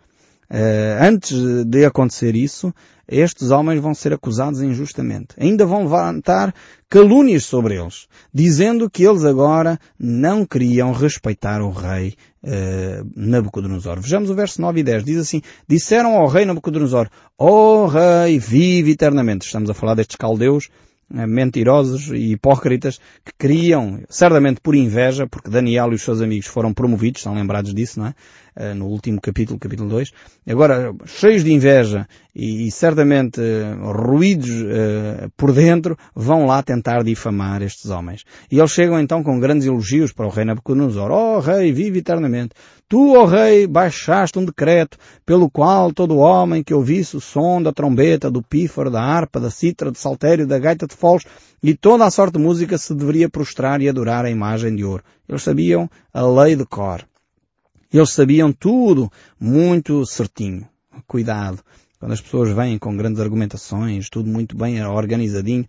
Uh, 0.50 1.02
antes 1.02 1.64
de 1.66 1.84
acontecer 1.84 2.34
isso, 2.34 2.74
estes 3.06 3.50
homens 3.50 3.78
vão 3.78 3.94
ser 3.94 4.14
acusados 4.14 4.62
injustamente. 4.62 5.34
Ainda 5.38 5.66
vão 5.66 5.82
levantar 5.82 6.54
calúnias 6.88 7.44
sobre 7.44 7.78
eles, 7.78 8.06
dizendo 8.32 8.88
que 8.88 9.04
eles 9.04 9.22
agora 9.22 9.78
não 9.98 10.46
queriam 10.46 10.92
respeitar 10.92 11.60
o 11.60 11.70
rei 11.70 12.14
uh, 12.44 13.10
Nabucodonosor. 13.14 14.00
Vejamos 14.00 14.30
o 14.30 14.34
verso 14.34 14.60
9 14.60 14.80
e 14.80 14.82
10. 14.82 15.04
Diz 15.04 15.18
assim, 15.18 15.42
disseram 15.68 16.16
ao 16.16 16.26
rei 16.26 16.44
Nabucodonosor, 16.44 17.08
ó 17.38 17.84
oh, 17.84 17.86
rei, 17.86 18.38
vive 18.38 18.92
eternamente. 18.92 19.46
Estamos 19.46 19.70
a 19.70 19.74
falar 19.74 19.94
destes 19.94 20.16
caldeus 20.16 20.68
eh, 20.68 20.91
mentirosos 21.10 22.08
e 22.08 22.32
hipócritas 22.32 22.98
que 23.24 23.32
queriam, 23.38 24.02
certamente 24.08 24.60
por 24.60 24.74
inveja, 24.74 25.26
porque 25.26 25.50
Daniel 25.50 25.92
e 25.92 25.96
os 25.96 26.02
seus 26.02 26.20
amigos 26.20 26.46
foram 26.46 26.72
promovidos, 26.72 27.20
estão 27.20 27.34
lembrados 27.34 27.74
disso, 27.74 28.00
não 28.00 28.06
é? 28.06 28.14
Eh, 28.54 28.74
no 28.74 28.86
último 28.86 29.18
capítulo, 29.18 29.58
capítulo 29.58 29.88
2. 29.88 30.12
Agora, 30.46 30.94
cheios 31.06 31.42
de 31.42 31.52
inveja 31.52 32.06
e, 32.34 32.66
e 32.66 32.70
certamente 32.70 33.40
uh, 33.40 33.92
ruídos 33.92 34.50
uh, 34.50 35.30
por 35.38 35.52
dentro, 35.52 35.96
vão 36.14 36.44
lá 36.44 36.62
tentar 36.62 37.02
difamar 37.02 37.62
estes 37.62 37.90
homens. 37.90 38.24
E 38.50 38.58
eles 38.58 38.70
chegam 38.70 39.00
então 39.00 39.22
com 39.22 39.40
grandes 39.40 39.66
elogios 39.66 40.12
para 40.12 40.26
o 40.26 40.30
rei 40.30 40.44
Nabucodonosor. 40.44 41.10
Oh, 41.10 41.40
rei, 41.40 41.72
vive 41.72 42.00
eternamente. 42.00 42.50
Tu, 42.92 43.16
ó 43.16 43.24
rei, 43.24 43.66
baixaste 43.66 44.38
um 44.38 44.44
decreto 44.44 44.98
pelo 45.24 45.48
qual 45.48 45.94
todo 45.94 46.18
homem 46.18 46.62
que 46.62 46.74
ouvisse 46.74 47.16
o 47.16 47.22
som 47.22 47.62
da 47.62 47.72
trombeta, 47.72 48.30
do 48.30 48.42
pífaro, 48.42 48.90
da 48.90 49.00
harpa, 49.00 49.40
da 49.40 49.48
citra, 49.48 49.90
do 49.90 49.96
saltério, 49.96 50.46
da 50.46 50.58
gaita 50.58 50.86
de 50.86 50.94
foles 50.94 51.24
e 51.62 51.74
toda 51.74 52.04
a 52.04 52.10
sorte 52.10 52.34
de 52.34 52.44
música 52.44 52.76
se 52.76 52.94
deveria 52.94 53.30
prostrar 53.30 53.80
e 53.80 53.88
adorar 53.88 54.26
a 54.26 54.30
imagem 54.30 54.76
de 54.76 54.84
ouro. 54.84 55.02
Eles 55.26 55.42
sabiam 55.42 55.88
a 56.12 56.20
lei 56.20 56.54
de 56.54 56.66
cor. 56.66 57.02
Eles 57.90 58.10
sabiam 58.10 58.52
tudo 58.52 59.10
muito 59.40 60.04
certinho. 60.04 60.68
Cuidado. 61.06 61.60
Quando 61.98 62.12
as 62.12 62.20
pessoas 62.20 62.54
vêm 62.54 62.76
com 62.76 62.94
grandes 62.94 63.22
argumentações, 63.22 64.10
tudo 64.10 64.28
muito 64.28 64.54
bem 64.54 64.84
organizadinho, 64.84 65.64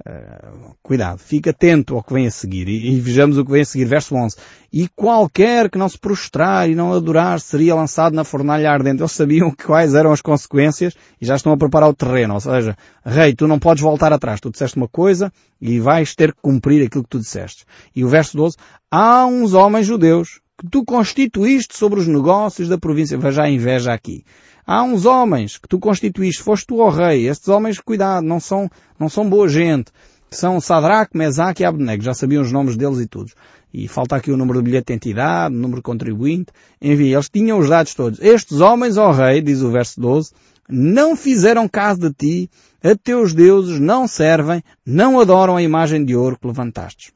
uh, 0.00 0.74
cuidado. 0.82 1.18
Fique 1.18 1.50
atento 1.50 1.94
ao 1.94 2.02
que 2.02 2.12
vem 2.12 2.26
a 2.26 2.30
seguir. 2.30 2.68
E, 2.68 2.94
e, 2.94 3.00
vejamos 3.00 3.38
o 3.38 3.44
que 3.44 3.50
vem 3.50 3.62
a 3.62 3.64
seguir. 3.64 3.84
Verso 3.84 4.14
11. 4.14 4.36
E 4.72 4.88
qualquer 4.88 5.70
que 5.70 5.78
não 5.78 5.88
se 5.88 5.98
prostrar 5.98 6.68
e 6.68 6.74
não 6.74 6.92
adorar 6.92 7.40
seria 7.40 7.74
lançado 7.74 8.14
na 8.14 8.24
fornalha 8.24 8.70
ardente. 8.70 9.00
Eles 9.00 9.12
sabiam 9.12 9.50
quais 9.64 9.94
eram 9.94 10.12
as 10.12 10.20
consequências 10.20 10.94
e 11.20 11.26
já 11.26 11.36
estão 11.36 11.52
a 11.52 11.56
preparar 11.56 11.88
o 11.88 11.94
terreno. 11.94 12.34
Ou 12.34 12.40
seja, 12.40 12.76
rei, 13.04 13.34
tu 13.34 13.46
não 13.46 13.58
podes 13.58 13.82
voltar 13.82 14.12
atrás. 14.12 14.40
Tu 14.40 14.50
disseste 14.50 14.76
uma 14.76 14.88
coisa 14.88 15.32
e 15.60 15.78
vais 15.80 16.14
ter 16.14 16.32
que 16.32 16.40
cumprir 16.40 16.84
aquilo 16.84 17.04
que 17.04 17.10
tu 17.10 17.18
disseste. 17.18 17.64
E 17.94 18.04
o 18.04 18.08
verso 18.08 18.36
12. 18.36 18.56
Há 18.90 19.26
uns 19.26 19.54
homens 19.54 19.86
judeus 19.86 20.40
que 20.58 20.68
tu 20.70 20.84
constituíste 20.84 21.76
sobre 21.76 22.00
os 22.00 22.06
negócios 22.06 22.68
da 22.68 22.78
província. 22.78 23.18
Veja 23.18 23.42
a 23.42 23.50
inveja 23.50 23.92
aqui. 23.92 24.24
Há 24.66 24.82
uns 24.82 25.04
homens 25.04 25.58
que 25.58 25.68
tu 25.68 25.78
constituíste, 25.78 26.42
foste 26.42 26.66
tu 26.66 26.80
ao 26.80 26.90
rei. 26.90 27.28
Estes 27.28 27.48
homens, 27.48 27.78
cuidado, 27.78 28.24
não 28.24 28.40
são, 28.40 28.70
não 28.98 29.08
são 29.08 29.28
boa 29.28 29.48
gente. 29.48 29.92
São 30.30 30.60
Sadraque, 30.60 31.16
Mesaque 31.16 31.62
e 31.62 31.66
Abednego. 31.66 32.02
Já 32.02 32.14
sabiam 32.14 32.42
os 32.42 32.50
nomes 32.50 32.76
deles 32.76 32.98
e 32.98 33.06
tudo. 33.06 33.30
E 33.72 33.88
falta 33.88 34.16
aqui 34.16 34.30
o 34.30 34.36
número 34.36 34.60
de 34.60 34.64
bilhete 34.64 34.86
de 34.86 34.94
entidade, 34.94 35.54
o 35.54 35.58
número 35.58 35.80
de 35.80 35.82
contribuinte. 35.82 36.52
Enfim, 36.80 37.12
eles 37.12 37.28
tinham 37.28 37.58
os 37.58 37.68
dados 37.68 37.94
todos. 37.94 38.20
Estes 38.20 38.60
homens, 38.60 38.96
ó 38.96 39.10
rei, 39.10 39.42
diz 39.42 39.62
o 39.62 39.70
verso 39.70 40.00
12, 40.00 40.30
não 40.68 41.16
fizeram 41.16 41.68
caso 41.68 42.00
de 42.00 42.12
ti, 42.12 42.50
a 42.82 42.94
teus 42.94 43.34
deuses 43.34 43.80
não 43.80 44.06
servem, 44.06 44.62
não 44.86 45.20
adoram 45.20 45.56
a 45.56 45.62
imagem 45.62 46.04
de 46.04 46.14
ouro 46.14 46.38
que 46.38 46.46
levantastes. 46.46 47.12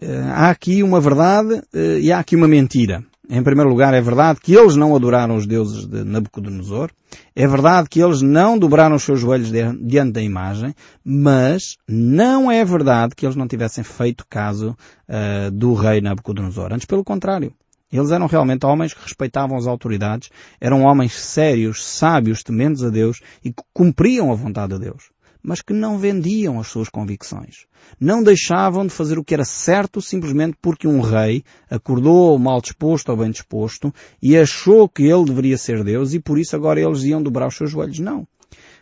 Eh, 0.00 0.30
há 0.30 0.50
aqui 0.50 0.82
uma 0.82 1.00
verdade 1.00 1.62
eh, 1.74 2.00
e 2.00 2.12
há 2.12 2.18
aqui 2.18 2.36
uma 2.36 2.48
mentira. 2.48 3.04
Em 3.28 3.42
primeiro 3.42 3.68
lugar, 3.68 3.92
é 3.92 4.00
verdade 4.00 4.40
que 4.40 4.54
eles 4.54 4.76
não 4.76 4.94
adoraram 4.94 5.36
os 5.36 5.46
deuses 5.46 5.84
de 5.84 6.04
Nabucodonosor. 6.04 6.90
É 7.34 7.46
verdade 7.46 7.88
que 7.88 8.00
eles 8.00 8.22
não 8.22 8.56
dobraram 8.56 8.94
os 8.94 9.02
seus 9.02 9.18
joelhos 9.18 9.50
diante 9.50 10.12
da 10.12 10.22
imagem. 10.22 10.74
Mas 11.04 11.76
não 11.88 12.50
é 12.50 12.64
verdade 12.64 13.16
que 13.16 13.26
eles 13.26 13.34
não 13.34 13.48
tivessem 13.48 13.82
feito 13.82 14.24
caso 14.30 14.76
uh, 15.08 15.50
do 15.50 15.74
rei 15.74 16.00
Nabucodonosor. 16.00 16.72
Antes, 16.72 16.86
pelo 16.86 17.04
contrário. 17.04 17.52
Eles 17.92 18.10
eram 18.10 18.26
realmente 18.26 18.66
homens 18.66 18.92
que 18.92 19.02
respeitavam 19.02 19.56
as 19.56 19.66
autoridades, 19.66 20.28
eram 20.60 20.82
homens 20.82 21.14
sérios, 21.14 21.84
sábios, 21.84 22.42
tementes 22.42 22.82
a 22.82 22.90
Deus 22.90 23.20
e 23.44 23.52
que 23.52 23.62
cumpriam 23.72 24.32
a 24.32 24.34
vontade 24.34 24.74
de 24.74 24.80
Deus 24.80 25.15
mas 25.46 25.62
que 25.62 25.72
não 25.72 25.96
vendiam 25.96 26.58
as 26.58 26.66
suas 26.66 26.88
convicções. 26.88 27.66
Não 28.00 28.20
deixavam 28.20 28.84
de 28.84 28.92
fazer 28.92 29.16
o 29.16 29.22
que 29.22 29.32
era 29.32 29.44
certo 29.44 30.02
simplesmente 30.02 30.58
porque 30.60 30.88
um 30.88 31.00
rei 31.00 31.44
acordou 31.70 32.36
mal 32.36 32.60
disposto 32.60 33.10
ou 33.10 33.16
bem 33.16 33.30
disposto 33.30 33.94
e 34.20 34.36
achou 34.36 34.88
que 34.88 35.04
ele 35.04 35.24
deveria 35.24 35.56
ser 35.56 35.84
Deus 35.84 36.12
e 36.12 36.18
por 36.18 36.36
isso 36.36 36.56
agora 36.56 36.80
eles 36.80 37.04
iam 37.04 37.22
dobrar 37.22 37.46
os 37.46 37.56
seus 37.56 37.70
joelhos. 37.70 38.00
Não. 38.00 38.26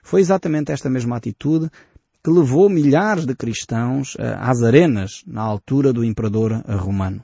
Foi 0.02 0.22
exatamente 0.22 0.72
esta 0.72 0.88
mesma 0.88 1.18
atitude 1.18 1.68
que 2.24 2.30
levou 2.30 2.70
milhares 2.70 3.26
de 3.26 3.34
cristãos 3.34 4.16
eh, 4.18 4.34
às 4.40 4.62
arenas 4.62 5.22
na 5.26 5.42
altura 5.42 5.92
do 5.92 6.02
imperador 6.02 6.62
romano 6.66 7.22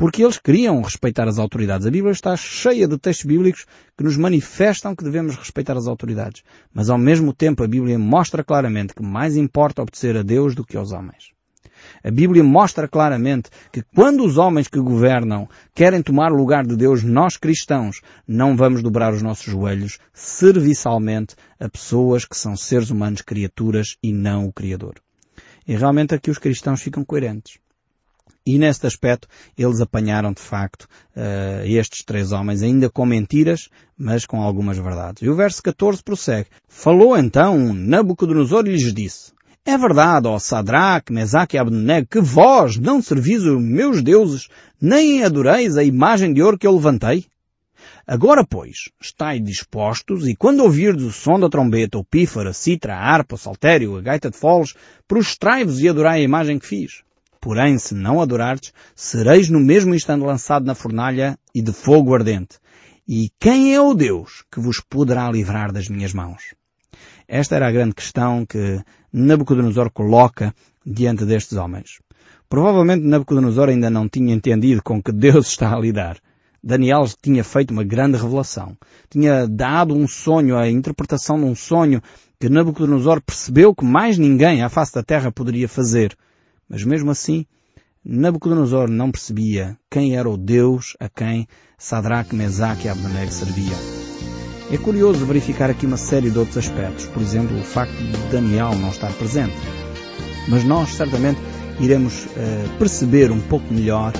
porque 0.00 0.22
eles 0.22 0.38
queriam 0.38 0.80
respeitar 0.80 1.28
as 1.28 1.38
autoridades. 1.38 1.86
A 1.86 1.90
Bíblia 1.90 2.12
está 2.12 2.34
cheia 2.34 2.88
de 2.88 2.96
textos 2.96 3.26
bíblicos 3.26 3.66
que 3.98 4.02
nos 4.02 4.16
manifestam 4.16 4.96
que 4.96 5.04
devemos 5.04 5.36
respeitar 5.36 5.76
as 5.76 5.86
autoridades. 5.86 6.42
Mas 6.72 6.88
ao 6.88 6.96
mesmo 6.96 7.34
tempo 7.34 7.62
a 7.62 7.68
Bíblia 7.68 7.98
mostra 7.98 8.42
claramente 8.42 8.94
que 8.94 9.02
mais 9.02 9.36
importa 9.36 9.82
obedecer 9.82 10.16
a 10.16 10.22
Deus 10.22 10.54
do 10.54 10.64
que 10.64 10.74
aos 10.74 10.90
homens. 10.90 11.32
A 12.02 12.10
Bíblia 12.10 12.42
mostra 12.42 12.88
claramente 12.88 13.50
que 13.70 13.82
quando 13.94 14.24
os 14.24 14.38
homens 14.38 14.68
que 14.68 14.80
governam 14.80 15.46
querem 15.74 16.02
tomar 16.02 16.32
o 16.32 16.36
lugar 16.36 16.66
de 16.66 16.76
Deus, 16.76 17.04
nós 17.04 17.36
cristãos 17.36 18.00
não 18.26 18.56
vamos 18.56 18.82
dobrar 18.82 19.12
os 19.12 19.20
nossos 19.20 19.52
joelhos 19.52 19.98
serviçalmente 20.14 21.36
a 21.60 21.68
pessoas 21.68 22.24
que 22.24 22.38
são 22.38 22.56
seres 22.56 22.88
humanos, 22.88 23.20
criaturas 23.20 23.98
e 24.02 24.14
não 24.14 24.46
o 24.46 24.52
Criador. 24.52 24.94
E 25.68 25.76
realmente 25.76 26.14
aqui 26.14 26.30
os 26.30 26.38
cristãos 26.38 26.80
ficam 26.80 27.04
coerentes. 27.04 27.58
E 28.46 28.58
neste 28.58 28.86
aspecto 28.86 29.28
eles 29.56 29.80
apanharam 29.80 30.32
de 30.32 30.40
facto 30.40 30.84
uh, 31.16 31.64
estes 31.64 32.04
três 32.04 32.32
homens 32.32 32.62
ainda 32.62 32.88
com 32.88 33.04
mentiras, 33.04 33.68
mas 33.96 34.24
com 34.24 34.40
algumas 34.40 34.78
verdades. 34.78 35.22
E 35.22 35.28
o 35.28 35.36
verso 35.36 35.62
14 35.62 36.02
prossegue. 36.02 36.48
Falou 36.68 37.16
então 37.16 37.72
Nabucodonosor 37.74 38.66
e 38.66 38.72
lhes 38.72 38.94
disse, 38.94 39.32
é 39.64 39.76
verdade, 39.76 40.26
ó 40.26 40.38
Sadraque, 40.38 41.12
Mesaque 41.12 41.56
e 41.56 41.58
Abednego, 41.58 42.08
que 42.10 42.20
vós 42.20 42.78
não 42.78 43.02
servis 43.02 43.42
os 43.44 43.62
meus 43.62 44.02
deuses, 44.02 44.48
nem 44.80 45.22
adoreis 45.22 45.76
a 45.76 45.84
imagem 45.84 46.32
de 46.32 46.42
ouro 46.42 46.58
que 46.58 46.66
eu 46.66 46.74
levantei? 46.74 47.26
Agora, 48.06 48.44
pois, 48.44 48.90
estáis 49.00 49.42
dispostos, 49.44 50.26
e 50.26 50.34
quando 50.34 50.64
ouvirdes 50.64 51.04
o 51.04 51.12
som 51.12 51.38
da 51.38 51.48
trombeta, 51.48 51.98
o 51.98 52.04
pífaro, 52.04 52.48
a 52.48 52.52
citra, 52.52 52.96
a 52.96 52.98
harpa, 52.98 53.34
o 53.34 53.38
saltério, 53.38 53.96
a 53.96 54.00
gaita 54.00 54.30
de 54.30 54.36
foles, 54.36 54.74
prostrai-vos 55.06 55.80
e 55.80 55.88
adorai 55.88 56.20
a 56.20 56.24
imagem 56.24 56.58
que 56.58 56.66
fiz. 56.66 57.02
Porém, 57.40 57.78
se 57.78 57.94
não 57.94 58.20
adorardes, 58.20 58.72
sereis 58.94 59.48
no 59.48 59.58
mesmo 59.58 59.94
instante 59.94 60.24
lançado 60.24 60.66
na 60.66 60.74
fornalha 60.74 61.38
e 61.54 61.62
de 61.62 61.72
fogo 61.72 62.14
ardente. 62.14 62.58
E 63.08 63.30
quem 63.40 63.74
é 63.74 63.80
o 63.80 63.94
Deus 63.94 64.44
que 64.52 64.60
vos 64.60 64.80
poderá 64.80 65.30
livrar 65.30 65.72
das 65.72 65.88
minhas 65.88 66.12
mãos? 66.12 66.54
Esta 67.26 67.56
era 67.56 67.68
a 67.68 67.72
grande 67.72 67.94
questão 67.94 68.44
que 68.44 68.82
Nabucodonosor 69.12 69.90
coloca 69.90 70.54
diante 70.84 71.24
destes 71.24 71.56
homens. 71.56 72.00
Provavelmente 72.48 73.04
Nabucodonosor 73.04 73.68
ainda 73.68 73.88
não 73.88 74.08
tinha 74.08 74.34
entendido 74.34 74.82
com 74.82 75.02
que 75.02 75.12
Deus 75.12 75.48
está 75.48 75.74
a 75.74 75.80
lidar. 75.80 76.18
Daniel 76.62 77.04
tinha 77.22 77.42
feito 77.42 77.70
uma 77.70 77.84
grande 77.84 78.18
revelação. 78.18 78.76
Tinha 79.08 79.46
dado 79.48 79.94
um 79.94 80.06
sonho, 80.06 80.58
a 80.58 80.68
interpretação 80.68 81.38
de 81.38 81.44
um 81.46 81.54
sonho 81.54 82.02
que 82.38 82.48
Nabucodonosor 82.48 83.22
percebeu 83.22 83.74
que 83.74 83.84
mais 83.84 84.18
ninguém 84.18 84.62
à 84.62 84.68
face 84.68 84.92
da 84.94 85.02
terra 85.02 85.32
poderia 85.32 85.68
fazer. 85.68 86.16
Mas 86.70 86.84
mesmo 86.84 87.10
assim, 87.10 87.44
Nabucodonosor 88.04 88.88
não 88.88 89.10
percebia 89.10 89.76
quem 89.90 90.16
era 90.16 90.30
o 90.30 90.36
Deus 90.36 90.96
a 91.00 91.08
quem 91.08 91.48
Sadraque, 91.76 92.34
Mesaque 92.34 92.86
e 92.86 92.88
Abednego 92.88 93.32
serviam. 93.32 93.76
É 94.70 94.78
curioso 94.78 95.26
verificar 95.26 95.68
aqui 95.68 95.84
uma 95.84 95.96
série 95.96 96.30
de 96.30 96.38
outros 96.38 96.56
aspectos, 96.56 97.06
por 97.06 97.20
exemplo, 97.20 97.58
o 97.58 97.64
facto 97.64 97.92
de 97.92 98.16
Daniel 98.30 98.76
não 98.76 98.90
estar 98.90 99.12
presente. 99.14 99.56
Mas 100.48 100.62
nós 100.62 100.90
certamente 100.90 101.40
iremos 101.80 102.26
uh, 102.26 102.78
perceber 102.78 103.32
um 103.32 103.40
pouco 103.40 103.74
melhor 103.74 104.12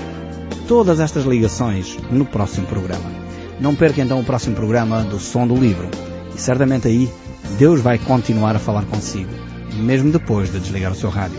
todas 0.66 0.98
estas 0.98 1.24
ligações 1.24 1.96
no 2.10 2.24
próximo 2.24 2.66
programa. 2.66 3.10
Não 3.60 3.76
perca 3.76 4.00
então 4.00 4.18
o 4.18 4.24
próximo 4.24 4.56
programa 4.56 5.04
do 5.04 5.20
Som 5.20 5.46
do 5.46 5.54
Livro. 5.54 5.88
E 6.34 6.40
certamente 6.40 6.88
aí 6.88 7.08
Deus 7.58 7.80
vai 7.80 7.98
continuar 7.98 8.56
a 8.56 8.58
falar 8.58 8.84
consigo, 8.86 9.30
mesmo 9.76 10.10
depois 10.10 10.50
de 10.50 10.58
desligar 10.58 10.90
o 10.90 10.96
seu 10.96 11.10
rádio. 11.10 11.38